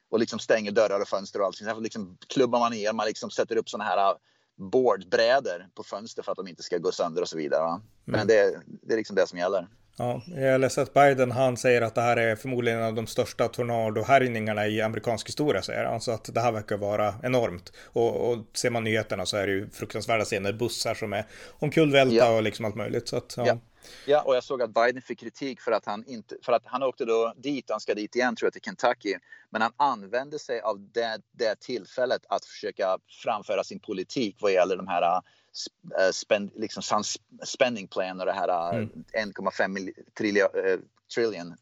Och 0.09 0.19
liksom 0.19 0.39
stänger 0.39 0.71
dörrar 0.71 0.99
och 0.99 1.07
fönster 1.07 1.39
och 1.39 1.45
allting. 1.45 1.67
Sen 1.67 1.83
liksom 1.83 2.17
klubbar 2.27 2.59
man 2.59 2.71
ner, 2.71 2.93
man 2.93 3.05
liksom 3.05 3.31
sätter 3.31 3.55
upp 3.55 3.69
såna 3.69 3.83
här 3.83 4.15
boardbrädor 4.59 5.67
på 5.75 5.83
fönster 5.83 6.23
för 6.23 6.31
att 6.31 6.37
de 6.37 6.47
inte 6.47 6.63
ska 6.63 6.77
gå 6.77 6.91
sönder 6.91 7.21
och 7.21 7.29
så 7.29 7.37
vidare. 7.37 7.61
Va? 7.61 7.81
Men 8.05 8.15
mm. 8.15 8.27
det, 8.27 8.61
det 8.81 8.93
är 8.93 8.97
liksom 8.97 9.15
det 9.15 9.27
som 9.27 9.39
gäller. 9.39 9.67
Ja, 9.97 10.21
jag 10.35 10.61
läste 10.61 10.81
att 10.81 10.93
Biden 10.93 11.31
han 11.31 11.57
säger 11.57 11.81
att 11.81 11.95
det 11.95 12.01
här 12.01 12.17
är 12.17 12.35
förmodligen 12.35 12.79
en 12.79 12.85
av 12.85 12.93
de 12.93 13.07
största 13.07 13.47
tornadohärjningarna 13.47 14.67
i 14.67 14.81
amerikansk 14.81 15.27
historia 15.27 15.61
säger 15.61 15.85
han. 15.85 16.01
Så 16.01 16.11
att 16.11 16.33
det 16.33 16.39
här 16.39 16.51
verkar 16.51 16.77
vara 16.77 17.13
enormt. 17.23 17.73
Och, 17.85 18.31
och 18.31 18.37
ser 18.53 18.69
man 18.69 18.83
nyheterna 18.83 19.25
så 19.25 19.37
är 19.37 19.47
det 19.47 19.53
ju 19.53 19.69
fruktansvärda 19.69 20.25
scener, 20.25 20.53
bussar 20.53 20.93
som 20.93 21.13
är 21.13 21.25
omkullvälta 21.49 22.15
ja. 22.15 22.35
och 22.35 22.43
liksom 22.43 22.65
allt 22.65 22.75
möjligt. 22.75 23.07
Så 23.07 23.17
att, 23.17 23.33
ja. 23.37 23.47
ja. 23.47 23.57
Ja, 24.05 24.21
och 24.21 24.35
jag 24.35 24.43
såg 24.43 24.61
att 24.61 24.73
Biden 24.73 25.01
fick 25.01 25.19
kritik 25.19 25.61
för 25.61 25.71
att 25.71 25.85
han 25.85 26.05
inte, 26.07 26.35
för 26.41 26.53
att 26.53 26.63
han 26.65 26.83
åkte 26.83 27.05
då 27.05 27.33
dit, 27.37 27.69
han 27.69 27.79
ska 27.79 27.93
dit 27.93 28.15
igen 28.15 28.35
tror 28.35 28.45
jag 28.45 28.53
till 28.53 28.61
Kentucky, 28.61 29.15
men 29.49 29.61
han 29.61 29.71
använde 29.77 30.39
sig 30.39 30.61
av 30.61 30.79
det, 30.79 31.21
det 31.31 31.59
tillfället 31.59 32.21
att 32.29 32.45
försöka 32.45 32.97
framföra 33.23 33.63
sin 33.63 33.79
politik 33.79 34.37
vad 34.39 34.51
gäller 34.51 34.77
de 34.77 34.87
här 34.87 35.01
uh, 35.01 36.11
spend, 36.11 36.51
liksom 36.55 37.03
spending 37.43 37.87
plan 37.87 38.19
och 38.19 38.25
det 38.25 38.33
här 38.33 38.73
uh, 38.73 38.77
mm. 39.15 39.33
1,5 39.33 39.91
trillion, 40.17 40.47
uh, 40.55 40.79
trillion 41.15 41.55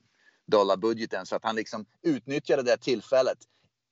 dollar 0.45 0.77
budgeten 0.77 1.25
så 1.25 1.35
att 1.35 1.43
han 1.43 1.55
liksom 1.55 1.85
utnyttjade 2.01 2.63
det 2.63 2.77
tillfället 2.77 3.37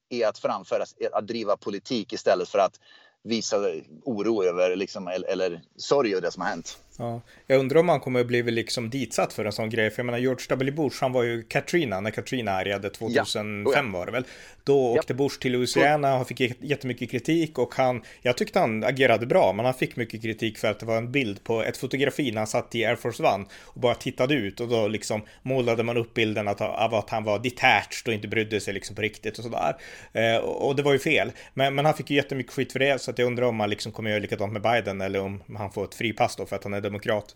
i 0.09 0.23
att 0.23 0.39
framföra, 0.39 0.85
att 1.13 1.27
driva 1.27 1.57
politik 1.57 2.13
istället 2.13 2.49
för 2.49 2.59
att 2.59 2.79
visa 3.23 3.57
oro 4.03 4.43
över 4.43 4.75
liksom, 4.75 5.07
eller, 5.07 5.27
eller 5.27 5.61
sorg 5.77 6.11
över 6.11 6.21
det 6.21 6.31
som 6.31 6.41
har 6.41 6.49
hänt. 6.49 6.79
Ja, 6.97 7.21
jag 7.47 7.59
undrar 7.59 7.79
om 7.79 7.89
han 7.89 7.99
kommer 7.99 8.19
att 8.19 8.27
bli 8.27 8.43
liksom 8.43 8.89
ditsatt 8.89 9.33
för 9.33 9.45
en 9.45 9.51
sån 9.51 9.69
grej. 9.69 9.89
För 9.89 9.99
jag 9.99 10.05
menar 10.05 10.19
George 10.19 10.45
W. 10.49 10.71
Bush, 10.71 10.97
han 11.01 11.11
var 11.11 11.23
ju 11.23 11.43
Katrina 11.43 12.01
när 12.01 12.11
Katrina 12.11 12.51
härjade 12.51 12.89
2005 12.89 13.65
ja. 13.93 13.99
Var 13.99 14.05
det 14.05 14.11
väl. 14.11 14.25
Då 14.63 14.93
åkte 14.93 15.13
ja. 15.13 15.17
Bush 15.17 15.39
till 15.39 15.51
Louisiana, 15.51 16.07
han 16.07 16.25
fick 16.25 16.39
jättemycket 16.59 17.11
kritik 17.11 17.57
och 17.57 17.75
han, 17.75 18.01
jag 18.21 18.37
tyckte 18.37 18.59
han 18.59 18.83
agerade 18.83 19.25
bra, 19.25 19.53
men 19.53 19.65
han 19.65 19.73
fick 19.73 19.95
mycket 19.95 20.21
kritik 20.21 20.57
för 20.57 20.67
att 20.67 20.79
det 20.79 20.85
var 20.85 20.97
en 20.97 21.11
bild 21.11 21.43
på 21.43 21.63
ett 21.63 21.77
fotografi 21.77 22.31
när 22.31 22.37
han 22.37 22.47
satt 22.47 22.75
i 22.75 22.85
Air 22.85 22.95
Force 22.95 23.23
One 23.23 23.45
och 23.63 23.81
bara 23.81 23.95
tittade 23.95 24.33
ut 24.33 24.59
och 24.59 24.67
då 24.67 24.87
liksom 24.87 25.21
målade 25.41 25.83
man 25.83 25.97
upp 25.97 26.13
bilden 26.13 26.47
av 26.47 26.93
att 26.93 27.09
han 27.09 27.23
var 27.23 27.39
detached 27.39 28.07
och 28.07 28.13
inte 28.13 28.27
brydde 28.27 28.59
sig 28.59 28.73
liksom 28.73 28.95
på 28.95 29.01
riktigt 29.01 29.37
och 29.37 29.43
sådär. 29.43 29.75
Eh, 30.13 30.37
och 30.37 30.75
det 30.75 30.83
var 30.83 30.93
ju 30.93 30.99
fel. 30.99 31.31
Men, 31.53 31.75
men 31.75 31.85
han 31.85 31.93
fick 31.93 32.09
ju 32.09 32.15
jättemycket 32.15 32.53
skit 32.53 32.71
för 32.71 32.79
det, 32.79 33.01
så 33.01 33.11
att 33.11 33.19
jag 33.19 33.25
undrar 33.25 33.45
om 33.45 33.59
han 33.59 33.69
liksom 33.69 33.91
kommer 33.91 34.09
göra 34.09 34.19
likadant 34.19 34.53
med 34.53 34.61
Biden 34.61 35.01
eller 35.01 35.21
om 35.21 35.41
han 35.57 35.71
får 35.71 35.83
ett 35.83 35.95
fripass 35.95 36.35
då 36.35 36.45
för 36.45 36.55
att 36.55 36.63
han 36.63 36.73
är 36.73 36.84
demokrat. 36.85 37.35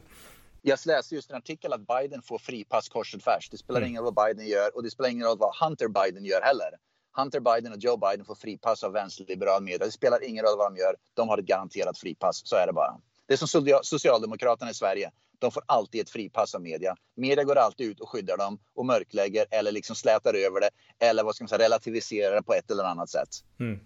Jag 0.61 0.79
läste 0.85 1.15
just 1.15 1.31
en 1.31 1.37
artikel 1.37 1.73
att 1.73 1.87
Biden 1.87 2.21
får 2.21 2.37
fripass 2.37 2.89
kors 2.89 3.15
och 3.15 3.21
tvärs. 3.21 3.49
Det 3.49 3.57
spelar 3.57 3.79
mm. 3.79 3.89
ingen 3.89 4.03
roll 4.03 4.13
vad 4.15 4.25
Biden 4.25 4.47
gör 4.47 4.75
och 4.75 4.83
det 4.83 4.89
spelar 4.89 5.09
ingen 5.09 5.27
roll 5.27 5.37
vad 5.37 5.55
Hunter 5.55 5.87
Biden 5.87 6.25
gör 6.25 6.41
heller. 6.41 6.69
Hunter 7.17 7.39
Biden 7.39 7.73
och 7.73 7.79
Joe 7.79 7.97
Biden 7.97 8.25
får 8.25 8.35
fripass 8.35 8.83
av 8.83 8.91
vänsterliberal 8.93 9.63
media. 9.63 9.85
Det 9.85 9.91
spelar 9.91 10.23
ingen 10.23 10.45
roll 10.45 10.57
vad 10.57 10.73
de 10.73 10.79
gör. 10.79 10.95
De 11.13 11.29
har 11.29 11.37
ett 11.37 11.45
garanterat 11.45 11.97
fripass. 11.97 12.41
Så 12.45 12.55
är 12.55 12.67
det 12.67 12.73
bara. 12.73 13.01
Det 13.27 13.33
är 13.33 13.37
som 13.37 13.81
Socialdemokraterna 13.83 14.71
i 14.71 14.73
Sverige. 14.73 15.11
De 15.39 15.51
får 15.51 15.63
alltid 15.65 16.01
ett 16.01 16.09
fripass 16.09 16.55
av 16.55 16.61
media. 16.61 16.95
Media 17.15 17.43
går 17.43 17.57
alltid 17.57 17.87
ut 17.87 17.99
och 17.99 18.09
skyddar 18.09 18.37
dem 18.37 18.59
och 18.75 18.85
mörklägger 18.85 19.45
eller 19.51 19.71
liksom 19.71 19.95
slätar 19.95 20.33
över 20.33 20.59
det 20.59 20.69
eller 21.05 21.23
vad 21.23 21.35
ska 21.35 21.43
man 21.43 21.49
säga, 21.49 21.59
relativiserar 21.59 22.35
det 22.35 22.43
på 22.43 22.53
ett 22.53 22.71
eller 22.71 22.83
annat 22.83 23.09
sätt. 23.09 23.29
Mm. 23.59 23.79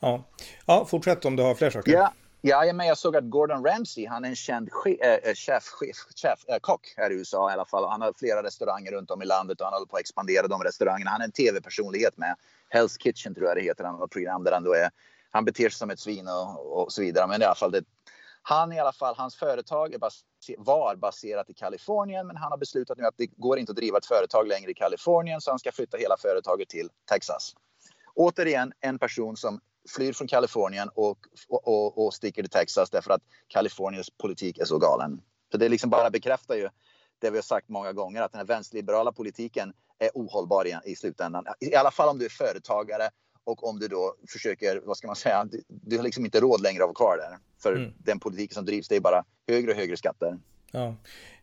Ja. 0.00 0.24
ja, 0.66 0.84
fortsätt 0.84 1.24
om 1.24 1.36
du 1.36 1.42
har 1.42 1.54
fler 1.54 1.70
saker. 1.70 1.92
Ja, 1.92 2.12
Ja, 2.42 2.72
men 2.72 2.86
jag 2.86 2.98
såg 2.98 3.16
att 3.16 3.24
Gordon 3.24 3.64
Ramsay, 3.64 4.06
han 4.06 4.24
är 4.24 4.28
en 4.28 4.36
känd 4.36 4.70
eh, 4.86 5.08
eh, 5.08 5.34
chef, 5.34 5.64
chef, 5.64 5.96
chef 6.22 6.60
kock 6.60 6.94
här 6.96 7.10
i 7.10 7.14
USA 7.14 7.50
i 7.50 7.52
alla 7.52 7.64
fall. 7.64 7.88
Han 7.88 8.00
har 8.00 8.12
flera 8.12 8.42
restauranger 8.42 8.92
runt 8.92 9.10
om 9.10 9.22
i 9.22 9.24
landet 9.24 9.60
och 9.60 9.66
han 9.66 9.72
håller 9.72 9.86
på 9.86 9.96
att 9.96 10.00
expandera 10.00 10.48
de 10.48 10.62
restaurangerna. 10.62 11.10
Han 11.10 11.20
är 11.20 11.24
en 11.24 11.32
tv-personlighet 11.32 12.16
med. 12.16 12.36
Hell's 12.74 12.98
Kitchen 12.98 13.34
tror 13.34 13.46
jag 13.46 13.56
det 13.56 13.62
heter, 13.62 13.84
han 13.84 13.94
har 13.94 14.04
ett 14.04 14.10
program 14.10 14.44
där 14.44 14.52
han 14.52 14.64
då 14.64 14.74
är. 14.74 14.90
Han 15.30 15.44
beter 15.44 15.62
sig 15.62 15.72
som 15.78 15.90
ett 15.90 16.00
svin 16.00 16.28
och, 16.28 16.82
och 16.82 16.92
så 16.92 17.02
vidare. 17.02 17.26
Men 17.26 17.42
i 17.42 17.44
alla 17.44 17.54
fall, 17.54 17.70
det, 17.70 17.84
han 18.42 18.72
i 18.72 18.80
alla 18.80 18.92
fall, 18.92 19.14
hans 19.16 19.36
företag 19.36 19.96
baser, 20.00 20.24
var 20.58 20.96
baserat 20.96 21.50
i 21.50 21.54
Kalifornien, 21.54 22.26
men 22.26 22.36
han 22.36 22.50
har 22.50 22.58
beslutat 22.58 22.98
nu 22.98 23.04
att 23.04 23.16
det 23.16 23.26
går 23.26 23.58
inte 23.58 23.72
att 23.72 23.76
driva 23.76 23.98
ett 23.98 24.06
företag 24.06 24.46
längre 24.46 24.70
i 24.70 24.74
Kalifornien, 24.74 25.40
så 25.40 25.50
han 25.50 25.58
ska 25.58 25.72
flytta 25.72 25.96
hela 25.96 26.16
företaget 26.16 26.68
till 26.68 26.88
Texas. 27.10 27.54
Återigen 28.14 28.72
en 28.80 28.98
person 28.98 29.36
som 29.36 29.60
flyr 29.88 30.12
från 30.12 30.28
Kalifornien 30.28 30.88
och, 30.94 31.18
och, 31.48 32.06
och 32.06 32.14
sticker 32.14 32.42
till 32.42 32.50
Texas 32.50 32.90
därför 32.90 33.10
att 33.12 33.22
Kaliforniens 33.48 34.10
politik 34.10 34.58
är 34.58 34.64
så 34.64 34.78
galen. 34.78 35.20
Så 35.52 35.58
det 35.58 35.68
liksom 35.68 35.90
bara 35.90 36.10
bekräftar 36.10 36.54
ju 36.54 36.68
det 37.18 37.30
vi 37.30 37.36
har 37.36 37.42
sagt 37.42 37.68
många 37.68 37.92
gånger 37.92 38.22
att 38.22 38.32
den 38.32 38.38
här 38.38 38.46
vänsterliberala 38.46 39.12
politiken 39.12 39.72
är 39.98 40.10
ohållbar 40.14 40.66
i, 40.66 40.76
i 40.84 40.96
slutändan. 40.96 41.44
I 41.60 41.74
alla 41.74 41.90
fall 41.90 42.08
om 42.08 42.18
du 42.18 42.24
är 42.24 42.28
företagare 42.28 43.10
och 43.44 43.68
om 43.68 43.78
du 43.78 43.88
då 43.88 44.14
försöker, 44.28 44.80
vad 44.84 44.96
ska 44.96 45.06
man 45.06 45.16
säga, 45.16 45.44
du, 45.44 45.62
du 45.68 45.96
har 45.96 46.04
liksom 46.04 46.24
inte 46.24 46.40
råd 46.40 46.60
längre 46.60 46.82
att 46.82 46.86
vara 46.86 46.94
kvar 46.94 47.16
där. 47.16 47.38
För 47.62 47.76
mm. 47.76 47.92
den 47.98 48.20
politiken 48.20 48.54
som 48.54 48.64
drivs, 48.64 48.88
det 48.88 48.96
är 48.96 49.00
bara 49.00 49.24
högre 49.48 49.70
och 49.70 49.76
högre 49.76 49.96
skatter. 49.96 50.38
Ja. 50.70 50.96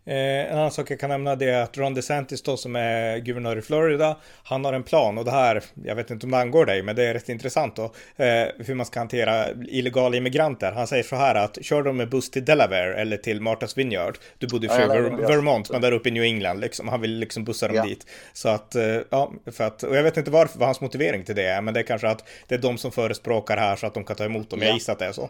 Eh, 0.07 0.51
en 0.51 0.57
annan 0.57 0.71
sak 0.71 0.91
jag 0.91 0.99
kan 0.99 1.09
nämna 1.09 1.35
det 1.35 1.49
är 1.49 1.63
att 1.63 1.77
Ron 1.77 1.93
DeSantis 1.93 2.41
då 2.41 2.57
som 2.57 2.75
är 2.75 3.17
guvernör 3.17 3.57
i 3.57 3.61
Florida, 3.61 4.17
han 4.43 4.65
har 4.65 4.73
en 4.73 4.83
plan 4.83 5.17
och 5.17 5.25
det 5.25 5.31
här, 5.31 5.63
jag 5.83 5.95
vet 5.95 6.11
inte 6.11 6.25
om 6.25 6.31
det 6.31 6.37
angår 6.37 6.65
dig, 6.65 6.83
men 6.83 6.95
det 6.95 7.03
är 7.03 7.13
rätt 7.13 7.29
intressant 7.29 7.75
då, 7.75 7.83
eh, 8.15 8.47
hur 8.57 8.75
man 8.75 8.85
ska 8.85 8.99
hantera 8.99 9.47
illegala 9.67 10.17
immigranter. 10.17 10.71
Han 10.71 10.87
säger 10.87 11.03
så 11.03 11.15
här 11.15 11.35
att 11.35 11.57
kör 11.65 11.83
de 11.83 11.97
med 11.97 12.09
buss 12.09 12.31
till 12.31 12.45
Delaware 12.45 12.95
eller 12.95 13.17
till 13.17 13.41
Martha's 13.41 13.77
Vineyard, 13.77 14.17
du 14.37 14.47
bodde 14.47 14.67
i 14.67 14.69
ja, 14.69 14.87
Vermont, 15.27 15.71
men 15.71 15.81
där 15.81 15.91
uppe 15.91 16.09
i 16.09 16.11
New 16.11 16.23
England, 16.23 16.59
liksom, 16.59 16.87
han 16.87 17.01
vill 17.01 17.19
liksom 17.19 17.43
bussa 17.43 17.67
dem 17.67 17.75
ja. 17.75 17.83
dit. 17.85 18.07
Så 18.33 18.49
att, 18.49 18.75
eh, 18.75 18.99
ja, 19.09 19.33
för 19.51 19.63
att, 19.63 19.83
och 19.83 19.95
jag 19.95 20.03
vet 20.03 20.17
inte 20.17 20.31
varför, 20.31 20.59
vad 20.59 20.67
hans 20.67 20.81
motivering 20.81 21.23
till 21.23 21.35
det 21.35 21.45
är, 21.45 21.61
men 21.61 21.73
det 21.73 21.79
är 21.79 21.83
kanske 21.83 22.07
att 22.07 22.27
det 22.47 22.55
är 22.55 22.59
de 22.59 22.77
som 22.77 22.91
förespråkar 22.91 23.57
här 23.57 23.75
så 23.75 23.87
att 23.87 23.93
de 23.93 24.03
kan 24.03 24.15
ta 24.15 24.25
emot 24.25 24.49
dem. 24.49 24.61
Jag 24.61 24.73
gissar 24.73 24.93
att 24.93 24.99
det 24.99 25.05
är 25.05 25.11
så. 25.11 25.29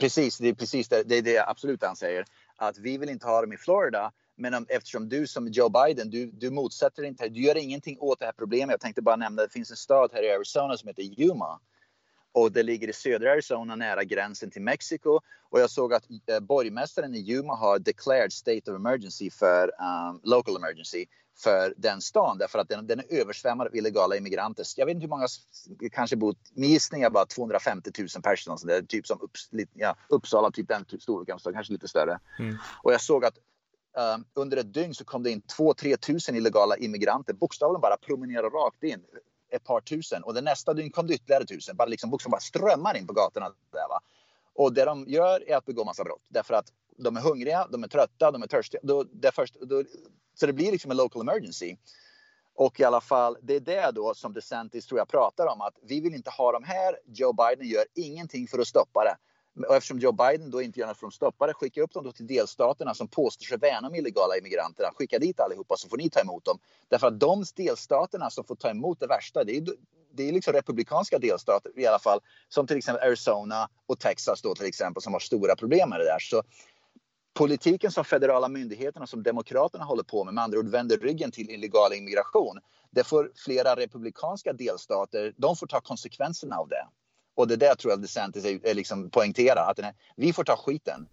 Precis, 0.00 0.38
det 0.38 0.48
är 0.48 0.54
precis 0.54 0.88
det, 0.88 1.02
det, 1.02 1.18
är 1.18 1.22
det 1.22 1.48
absolut 1.48 1.82
han 1.82 1.96
säger 1.96 2.24
att 2.58 2.78
vi 2.78 2.98
vill 2.98 3.08
inte 3.08 3.26
ha 3.26 3.40
dem 3.40 3.52
i 3.52 3.56
Florida. 3.56 4.12
Men 4.36 4.54
om, 4.54 4.66
eftersom 4.68 5.08
du 5.08 5.26
som 5.26 5.48
Joe 5.48 5.68
Biden, 5.68 6.10
du, 6.10 6.26
du 6.26 6.50
motsätter 6.50 7.02
dig 7.02 7.08
inte, 7.08 7.28
du 7.28 7.40
gör 7.40 7.56
ingenting 7.56 7.98
åt 8.00 8.18
det 8.18 8.24
här 8.24 8.32
problemet. 8.32 8.70
Jag 8.70 8.80
tänkte 8.80 9.02
bara 9.02 9.16
nämna, 9.16 9.42
det 9.42 9.52
finns 9.52 9.70
en 9.70 9.76
stad 9.76 10.10
här 10.12 10.22
i 10.22 10.32
Arizona 10.32 10.76
som 10.76 10.88
heter 10.88 11.20
Yuma. 11.20 11.60
Och 12.38 12.52
det 12.52 12.62
ligger 12.62 12.88
i 12.88 12.92
södra 12.92 13.32
Arizona 13.32 13.76
nära 13.76 14.04
gränsen 14.04 14.50
till 14.50 14.62
Mexiko. 14.62 15.20
Och 15.50 15.60
jag 15.60 15.70
såg 15.70 15.94
att 15.94 16.04
eh, 16.26 16.40
borgmästaren 16.40 17.14
i 17.14 17.18
Yuma 17.18 17.54
har 17.54 17.78
declared 17.78 18.32
state 18.32 18.70
of 18.70 18.76
emergency 18.76 19.30
för 19.30 19.64
um, 19.68 20.20
local 20.22 20.56
emergency 20.56 21.06
för 21.38 21.74
den 21.76 22.00
stan 22.00 22.38
därför 22.38 22.58
att 22.58 22.68
den, 22.68 22.86
den 22.86 22.98
är 22.98 23.20
översvämmad 23.20 23.66
av 23.66 23.76
illegala 23.76 24.16
immigranter. 24.16 24.66
Jag 24.76 24.86
vet 24.86 24.94
inte 24.94 25.04
hur 25.04 25.08
många, 25.08 25.26
kanske 25.92 26.16
bor, 26.16 26.34
min 26.54 26.70
gissning 26.70 27.02
är 27.02 27.10
bara 27.10 27.26
250 27.26 27.90
000 27.98 28.08
personer, 28.22 28.82
typ 28.82 29.06
som 29.06 29.20
Upps, 29.20 29.48
ja, 29.74 29.96
Uppsala, 30.08 30.50
typ 30.50 30.68
den 30.68 30.84
storleken, 31.00 31.38
kanske 31.52 31.72
lite 31.72 31.88
större. 31.88 32.20
Mm. 32.38 32.56
Och 32.82 32.92
jag 32.92 33.00
såg 33.00 33.24
att 33.24 33.34
um, 34.14 34.24
under 34.34 34.56
ett 34.56 34.74
dygn 34.74 34.94
så 34.94 35.04
kom 35.04 35.22
det 35.22 35.30
in 35.30 35.42
2-3 35.58 35.96
tusen 35.96 36.36
illegala 36.36 36.76
immigranter, 36.76 37.32
bokstavligen 37.32 37.80
bara 37.80 37.96
promenerade 37.96 38.48
rakt 38.48 38.82
in 38.82 39.04
ett 39.50 39.64
par 39.64 39.80
tusen 39.80 40.22
och 40.22 40.34
det 40.34 40.40
nästa 40.40 40.74
dygn 40.74 40.90
kom 40.90 41.06
det 41.06 41.14
ytterligare 41.14 41.44
tusen, 41.44 41.76
bara 41.76 41.88
liksom 41.88 42.10
bokstavligen 42.10 42.30
bara 42.30 42.40
strömmar 42.40 42.96
in 42.96 43.06
på 43.06 43.12
gatorna. 43.12 43.46
Där, 43.72 43.88
va? 43.88 44.00
Och 44.54 44.72
det 44.72 44.84
de 44.84 45.04
gör 45.08 45.50
är 45.50 45.56
att 45.56 45.64
begå 45.64 45.84
massa 45.84 46.04
brott 46.04 46.22
därför 46.28 46.54
att 46.54 46.72
de 46.96 47.16
är 47.16 47.20
hungriga, 47.20 47.66
de 47.70 47.84
är 47.84 47.88
trötta, 47.88 48.30
de 48.30 48.42
är 48.42 48.46
törstiga. 48.46 48.80
Då, 48.84 49.04
det 49.12 49.34
först, 49.34 49.54
då, 49.60 49.84
så 50.34 50.46
det 50.46 50.52
blir 50.52 50.72
liksom 50.72 50.90
en 50.90 50.96
local 50.96 51.22
emergency. 51.22 51.76
Och 52.54 52.80
i 52.80 52.84
alla 52.84 53.00
fall, 53.00 53.36
det 53.42 53.56
är 53.56 53.60
det 53.60 53.90
då 53.94 54.14
som 54.14 54.32
DeSantis 54.32 54.86
tror 54.86 54.98
jag 54.98 55.08
pratar 55.08 55.46
om 55.46 55.60
att 55.60 55.74
vi 55.82 56.00
vill 56.00 56.14
inte 56.14 56.30
ha 56.30 56.52
dem 56.52 56.64
här. 56.64 56.98
Joe 57.06 57.32
Biden 57.32 57.68
gör 57.68 57.84
ingenting 57.94 58.48
för 58.48 58.58
att 58.58 58.66
stoppa 58.68 59.04
det. 59.04 59.16
Och 59.66 59.76
eftersom 59.76 59.98
Joe 59.98 60.12
Biden 60.12 60.50
då 60.50 60.62
inte 60.62 60.80
gör 60.80 60.86
något 60.86 60.96
för 60.96 61.06
att 61.06 61.14
stoppa 61.14 61.46
det, 61.46 61.54
skicka 61.54 61.82
upp 61.82 61.92
dem 61.92 62.04
då 62.04 62.12
till 62.12 62.26
delstaterna 62.26 62.94
som 62.94 63.08
påstår 63.08 63.44
sig 63.44 63.58
värna 63.58 63.88
om 63.88 63.94
illegala 63.94 64.36
immigranter. 64.36 64.90
Skicka 64.94 65.18
dit 65.18 65.40
allihopa 65.40 65.76
så 65.76 65.88
får 65.88 65.96
ni 65.96 66.10
ta 66.10 66.20
emot 66.20 66.44
dem. 66.44 66.58
Därför 66.88 67.06
att 67.06 67.20
de 67.20 67.44
delstaterna 67.56 68.30
som 68.30 68.44
får 68.44 68.56
ta 68.56 68.70
emot 68.70 69.00
det 69.00 69.06
värsta, 69.06 69.44
det 69.44 69.56
är, 69.56 69.64
det 70.12 70.28
är 70.28 70.32
liksom 70.32 70.52
republikanska 70.52 71.18
delstater 71.18 71.72
i 71.76 71.86
alla 71.86 71.98
fall. 71.98 72.20
Som 72.48 72.66
till 72.66 72.76
exempel 72.76 73.06
Arizona 73.08 73.68
och 73.86 73.98
Texas 73.98 74.42
då 74.42 74.54
till 74.54 74.66
exempel 74.66 75.02
som 75.02 75.12
har 75.12 75.20
stora 75.20 75.56
problem 75.56 75.88
med 75.88 76.00
det 76.00 76.04
där. 76.04 76.18
Så 76.18 76.42
politiken 77.34 77.90
som 77.90 78.04
federala 78.04 78.48
myndigheterna 78.48 79.06
som 79.06 79.22
demokraterna 79.22 79.84
håller 79.84 80.02
på 80.02 80.24
med, 80.24 80.34
med 80.34 80.44
andra 80.44 80.58
ord 80.58 80.68
vänder 80.68 80.98
ryggen 80.98 81.30
till 81.30 81.50
illegal 81.50 81.92
immigration. 81.92 82.58
Det 82.90 83.04
får 83.04 83.32
flera 83.36 83.76
republikanska 83.76 84.52
delstater, 84.52 85.34
de 85.36 85.56
får 85.56 85.66
ta 85.66 85.80
konsekvenserna 85.80 86.56
av 86.56 86.68
det. 86.68 86.86
Och 87.38 87.48
det 87.48 87.56
där 87.56 87.74
tror 87.74 87.92
jag 87.92 88.02
DeSantis 88.02 88.44
är, 88.44 88.66
är 88.66 88.74
liksom 88.74 89.10
poängterar, 89.10 89.70
att 89.70 89.80
här, 89.80 89.94
vi 90.16 90.32
får 90.32 90.44
ta 90.44 90.56
skiten. 90.56 91.06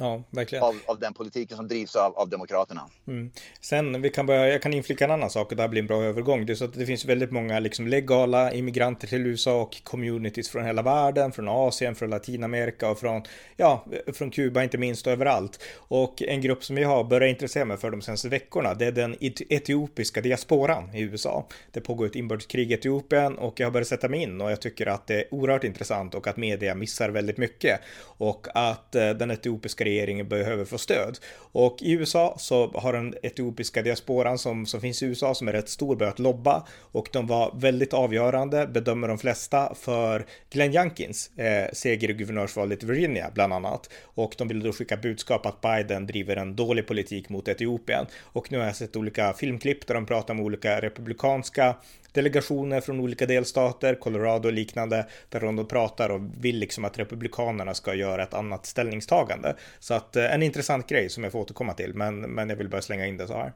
Ja, 0.00 0.22
verkligen. 0.30 0.64
Av, 0.64 0.80
av 0.86 0.98
den 0.98 1.14
politiken 1.14 1.56
som 1.56 1.68
drivs 1.68 1.96
av, 1.96 2.18
av 2.18 2.28
Demokraterna. 2.28 2.88
Mm. 3.06 3.30
Sen, 3.60 4.02
vi 4.02 4.10
kan 4.10 4.26
börja, 4.26 4.48
jag 4.48 4.62
kan 4.62 4.74
inflika 4.74 5.04
en 5.04 5.10
annan 5.10 5.30
sak 5.30 5.50
och 5.50 5.56
det 5.56 5.62
här 5.62 5.68
blir 5.68 5.80
en 5.82 5.86
bra 5.86 6.02
övergång. 6.02 6.46
Det 6.46 6.52
är 6.52 6.54
så 6.54 6.64
att 6.64 6.74
det 6.74 6.86
finns 6.86 7.04
väldigt 7.04 7.30
många 7.30 7.58
liksom 7.60 7.86
legala 7.86 8.52
immigranter 8.52 9.06
till 9.06 9.26
USA 9.26 9.60
och 9.60 9.82
communities 9.84 10.48
från 10.48 10.64
hela 10.64 10.82
världen, 10.82 11.32
från 11.32 11.48
Asien, 11.48 11.94
från 11.94 12.10
Latinamerika 12.10 12.90
och 12.90 12.98
från, 12.98 13.22
ja, 13.56 13.86
från 14.12 14.30
Kuba 14.30 14.62
inte 14.62 14.78
minst 14.78 15.06
och 15.06 15.12
överallt. 15.12 15.62
Och 15.76 16.22
en 16.22 16.40
grupp 16.40 16.64
som 16.64 16.78
jag 16.78 16.88
har 16.88 17.04
börjat 17.04 17.30
intressera 17.30 17.64
mig 17.64 17.76
för 17.76 17.90
de 17.90 18.02
senaste 18.02 18.28
veckorna, 18.28 18.74
det 18.74 18.86
är 18.86 18.92
den 18.92 19.16
etiopiska 19.20 20.20
diasporan 20.20 20.94
i 20.94 21.00
USA. 21.00 21.46
Det 21.72 21.80
pågår 21.80 22.06
ett 22.06 22.16
inbördeskrig 22.16 22.70
i 22.70 22.74
Etiopien 22.74 23.38
och 23.38 23.60
jag 23.60 23.66
har 23.66 23.72
börjat 23.72 23.88
sätta 23.88 24.08
mig 24.08 24.22
in 24.22 24.40
och 24.40 24.50
jag 24.50 24.60
tycker 24.60 24.86
att 24.86 25.06
det 25.06 25.14
är 25.14 25.34
oerhört 25.34 25.64
intressant 25.64 26.14
och 26.14 26.26
att 26.26 26.36
media 26.36 26.74
missar 26.74 27.08
väldigt 27.08 27.38
mycket. 27.38 27.80
Och 28.00 28.46
att 28.54 28.94
eh, 28.94 29.10
den 29.10 29.30
etiopiska 29.30 29.87
regeringen 29.88 30.28
behöver 30.28 30.64
få 30.64 30.78
stöd. 30.78 31.18
Och 31.52 31.82
i 31.82 31.92
USA 31.92 32.34
så 32.38 32.70
har 32.74 32.92
den 32.92 33.14
etiopiska 33.22 33.82
diasporan 33.82 34.38
som, 34.38 34.66
som 34.66 34.80
finns 34.80 35.02
i 35.02 35.06
USA 35.06 35.34
som 35.34 35.48
är 35.48 35.52
rätt 35.52 35.68
stor 35.68 35.96
börjat 35.96 36.18
lobba 36.18 36.66
och 36.80 37.08
de 37.12 37.26
var 37.26 37.54
väldigt 37.56 37.94
avgörande, 37.94 38.66
bedömer 38.66 39.08
de 39.08 39.18
flesta, 39.18 39.74
för 39.74 40.26
Glenn 40.50 40.74
Youngkins 40.74 41.38
eh, 41.38 41.72
seger 41.72 42.10
i 42.10 42.12
guvernörsvalet 42.12 42.82
i 42.82 42.86
Virginia 42.86 43.30
bland 43.34 43.52
annat. 43.52 43.90
Och 44.02 44.34
de 44.38 44.48
ville 44.48 44.64
då 44.64 44.72
skicka 44.72 44.96
budskap 44.96 45.46
att 45.46 45.60
Biden 45.60 46.06
driver 46.06 46.36
en 46.36 46.56
dålig 46.56 46.86
politik 46.86 47.28
mot 47.28 47.48
Etiopien. 47.48 48.06
Och 48.22 48.52
nu 48.52 48.58
har 48.58 48.64
jag 48.64 48.76
sett 48.76 48.96
olika 48.96 49.32
filmklipp 49.32 49.86
där 49.86 49.94
de 49.94 50.06
pratar 50.06 50.34
med 50.34 50.44
olika 50.44 50.80
republikanska 50.80 51.74
delegationer 52.12 52.80
från 52.80 53.00
olika 53.00 53.26
delstater, 53.26 53.94
Colorado 53.94 54.48
och 54.48 54.52
liknande, 54.52 55.06
där 55.28 55.40
de 55.40 55.66
pratar 55.66 56.08
och 56.08 56.20
vill 56.40 56.58
liksom 56.58 56.84
att 56.84 56.98
republikanerna 56.98 57.74
ska 57.74 57.94
göra 57.94 58.22
ett 58.22 58.34
annat 58.34 58.66
ställningstagande. 58.66 59.54
Så 59.78 59.94
att 59.94 60.16
eh, 60.16 60.34
en 60.34 60.42
intressant 60.42 60.88
grej 60.88 61.08
som 61.08 61.24
jag 61.24 61.32
får 61.32 61.40
återkomma 61.40 61.74
till, 61.74 61.94
men, 61.94 62.20
men 62.20 62.48
jag 62.48 62.56
vill 62.56 62.68
bara 62.68 62.82
slänga 62.82 63.06
in 63.06 63.16
det 63.16 63.26
så 63.26 63.34
här. 63.34 63.52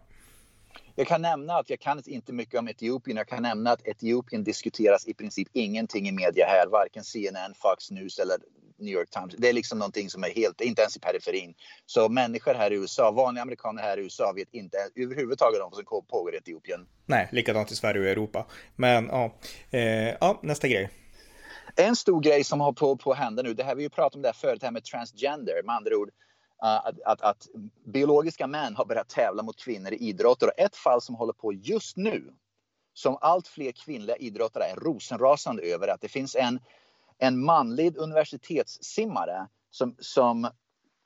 Jag 0.94 1.06
kan 1.06 1.22
nämna 1.22 1.58
att 1.58 1.70
jag 1.70 1.80
kan 1.80 2.02
inte 2.06 2.32
mycket 2.32 2.58
om 2.60 2.68
Etiopien. 2.68 3.16
Jag 3.16 3.28
kan 3.28 3.42
nämna 3.42 3.70
att 3.70 3.86
Etiopien 3.86 4.44
diskuteras 4.44 5.06
i 5.06 5.14
princip 5.14 5.48
ingenting 5.52 6.08
i 6.08 6.12
media 6.12 6.46
här, 6.46 6.66
varken 6.66 7.04
CNN, 7.04 7.54
Fox 7.54 7.90
News 7.90 8.18
eller 8.18 8.36
New 8.78 8.94
York 8.94 9.10
Times. 9.10 9.34
Det 9.38 9.48
är 9.48 9.52
liksom 9.52 9.78
någonting 9.78 10.10
som 10.10 10.24
är 10.24 10.30
helt, 10.30 10.60
inte 10.60 10.82
ens 10.82 10.96
i 10.96 11.00
periferin. 11.00 11.54
Så 11.86 12.08
människor 12.08 12.54
här 12.54 12.70
i 12.70 12.74
USA, 12.74 13.10
vanliga 13.10 13.42
amerikaner 13.42 13.82
här 13.82 13.98
i 13.98 14.02
USA 14.02 14.32
vet 14.36 14.54
inte 14.54 14.76
överhuvudtaget 14.96 15.60
om 15.60 15.70
vad 15.70 15.74
som 15.74 16.06
pågår 16.10 16.34
i 16.34 16.36
Etiopien. 16.36 16.86
Nej, 17.06 17.28
likadant 17.32 17.72
i 17.72 17.76
Sverige 17.76 18.00
och 18.00 18.06
Europa. 18.06 18.46
Men 18.76 19.06
ja, 19.06 19.34
eh, 19.70 20.08
ja 20.20 20.40
nästa 20.42 20.68
grej. 20.68 20.90
En 21.76 21.96
stor 21.96 22.20
grej 22.20 22.44
som 22.44 22.60
har 22.60 22.72
på, 22.72 22.96
på 22.96 23.14
hända 23.14 23.42
nu, 23.42 23.54
det 23.54 23.64
här 23.64 23.74
vi 23.74 23.82
ju 23.82 23.90
pratat 23.90 24.14
om 24.14 24.22
det 24.22 24.28
här 24.28 24.32
förut, 24.32 24.60
det 24.60 24.66
här 24.66 24.72
med 24.72 24.84
transgender, 24.84 25.62
med 25.64 25.74
andra 25.74 25.96
ord 25.96 26.10
att, 26.62 27.00
att, 27.04 27.20
att, 27.20 27.48
biologiska 27.84 28.46
män 28.46 28.76
har 28.76 28.84
börjat 28.84 29.08
tävla 29.08 29.42
mot 29.42 29.56
kvinnor 29.56 29.92
i 29.92 29.96
idrotter. 29.96 30.46
Och 30.46 30.58
ett 30.58 30.76
fall 30.76 31.02
som 31.02 31.14
håller 31.14 31.32
på 31.32 31.52
just 31.52 31.96
nu, 31.96 32.34
som 32.94 33.18
allt 33.20 33.48
fler 33.48 33.72
kvinnliga 33.72 34.16
idrottare 34.16 34.64
är 34.64 34.76
rosenrasande 34.76 35.62
över, 35.62 35.88
att 35.88 36.00
det 36.00 36.08
finns 36.08 36.36
en, 36.36 36.60
en 37.18 37.44
manlig 37.44 37.96
universitetssimmare 37.96 39.46
som, 39.70 39.96
som 39.98 40.50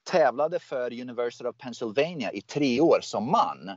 tävlade 0.04 0.58
för 0.58 1.00
University 1.00 1.44
of 1.44 1.56
Pennsylvania 1.56 2.32
i 2.32 2.40
tre 2.40 2.80
år 2.80 2.98
som 3.02 3.30
man. 3.30 3.70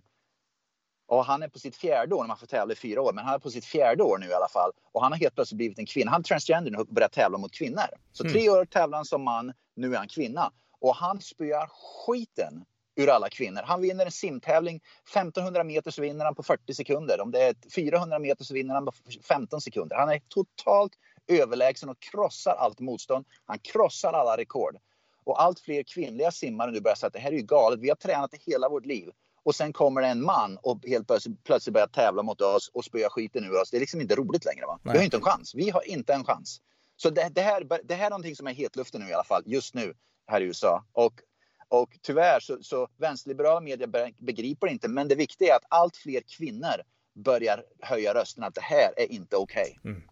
Och 1.08 1.26
han 1.26 1.44
är 1.44 1.48
på 1.48 1.60
sitt 1.60 1.76
fjärde 1.76 2.16
år, 2.16 2.28
man 2.28 2.38
får 2.38 2.48
tävla 2.48 2.74
i 2.74 2.76
fyra 2.76 3.02
år, 3.02 3.14
men 3.14 3.26
han 3.26 3.34
är 3.34 3.40
på 3.40 3.52
sitt 3.52 3.66
fjärde 3.66 4.04
år 4.04 4.18
nu 4.18 4.28
i 4.28 4.34
alla 4.34 4.48
fall. 4.48 4.72
Och 4.92 5.04
han 5.04 5.12
har 5.12 5.20
helt 5.20 5.36
plötsligt 5.36 5.58
blivit 5.58 5.80
en 5.80 5.86
kvinna. 5.86 6.12
Han 6.12 6.22
är 6.22 6.24
transgender 6.24 6.72
nu 6.72 6.78
och 6.78 6.88
börjat 6.88 7.12
tävla 7.12 7.38
mot 7.38 7.52
kvinnor. 7.52 7.90
Så 8.12 8.24
mm. 8.24 8.34
tre 8.34 8.50
år 8.50 8.66
tävlar 8.66 8.98
han 8.98 9.06
som 9.06 9.24
man, 9.24 9.54
nu 9.76 9.94
är 9.94 9.98
han 9.98 10.08
kvinna. 10.08 10.52
Och 10.82 10.96
han 10.96 11.22
spöar 11.22 11.70
skiten 12.06 12.66
ur 12.96 13.10
alla 13.10 13.30
kvinnor. 13.30 13.62
Han 13.66 13.82
vinner 13.82 14.06
en 14.06 14.12
simtävling. 14.12 14.82
1500 15.14 15.64
meter 15.64 15.92
så 15.92 16.02
vinner 16.02 16.26
han 16.26 16.36
på 16.36 16.44
40 16.44 16.74
sekunder. 16.74 17.22
Om 17.22 17.32
det 17.32 17.44
är 17.44 17.56
400 17.76 18.20
meter 18.20 18.44
så 18.44 18.54
vinner 18.54 18.74
han 18.74 18.86
på 18.86 18.92
15 19.28 19.62
sekunder. 19.62 19.96
Han 19.96 20.10
är 20.10 20.22
totalt 20.28 20.92
överlägsen 21.28 21.90
och 21.90 22.00
krossar 22.00 22.56
allt 22.56 22.80
motstånd. 22.80 23.26
Han 23.46 23.60
krossar 23.60 24.14
alla 24.14 24.38
rekord. 24.38 24.78
Och 25.24 25.42
allt 25.42 25.60
fler 25.60 25.84
kvinnliga 25.84 26.32
simmare 26.32 26.72
nu 26.72 26.82
börjar 26.82 26.96
säga 26.96 27.08
att 27.08 27.14
det 27.14 27.20
här 27.20 27.32
är 27.32 27.36
ju 27.36 27.42
galet. 27.42 27.80
Vi 27.80 27.90
har 27.90 27.96
tränat 27.96 28.32
det 28.32 28.42
hela 28.42 28.70
vårt 28.70 28.86
liv. 28.86 29.10
Och 29.44 29.56
sen 29.56 29.74
kommer 29.74 30.02
det 30.02 30.08
en 30.08 30.24
man 30.24 30.58
och 30.64 30.88
helt 30.88 31.08
plötsligt 31.44 31.74
börjar 31.74 31.88
tävla 31.88 32.24
mot 32.24 32.42
oss 32.42 32.70
och 32.74 32.86
spöa 32.86 33.10
skiten 33.10 33.44
ur 33.44 33.62
oss. 33.62 33.72
Det 33.72 33.78
är 33.78 33.80
liksom 33.82 34.02
inte 34.02 34.16
roligt 34.16 34.46
längre. 34.46 34.66
Va? 34.66 34.80
Vi 34.84 34.90
har 34.90 35.04
inte 35.04 35.18
en 35.18 35.24
chans. 35.24 35.56
Vi 35.56 35.70
har 35.70 35.90
inte 35.90 36.14
en 36.14 36.24
chans. 36.24 36.62
Så 36.96 37.10
det, 37.10 37.30
det, 37.32 37.42
här, 37.42 37.68
det 37.84 37.96
här 37.96 38.06
är 38.06 38.10
någonting 38.10 38.36
som 38.36 38.48
är 38.48 38.54
hetluften 38.54 39.02
nu 39.02 39.10
i 39.10 39.14
alla 39.14 39.24
fall, 39.24 39.44
just 39.46 39.74
nu 39.74 39.94
här 40.30 40.42
i 40.42 40.44
USA. 40.44 40.86
Och, 40.92 41.22
och 41.68 41.98
tyvärr 42.02 42.40
så, 42.40 42.64
så 42.64 42.88
vänsterliberala 42.98 43.60
medier 43.60 44.14
begriper 44.18 44.68
inte, 44.68 44.88
men 44.88 45.08
det 45.08 45.16
viktiga 45.16 45.54
är 45.54 45.56
att 45.56 45.66
allt 45.70 45.98
fler 45.98 46.22
kvinnor 46.38 46.84
börjar 47.14 47.64
höja 47.80 48.14
rösten 48.14 48.44
att 48.44 48.56
det 48.56 48.62
här 48.62 48.94
är 48.98 49.12
inte 49.12 49.36
okej. 49.36 49.78
Okay. 49.80 49.92
Mm. 49.92 50.04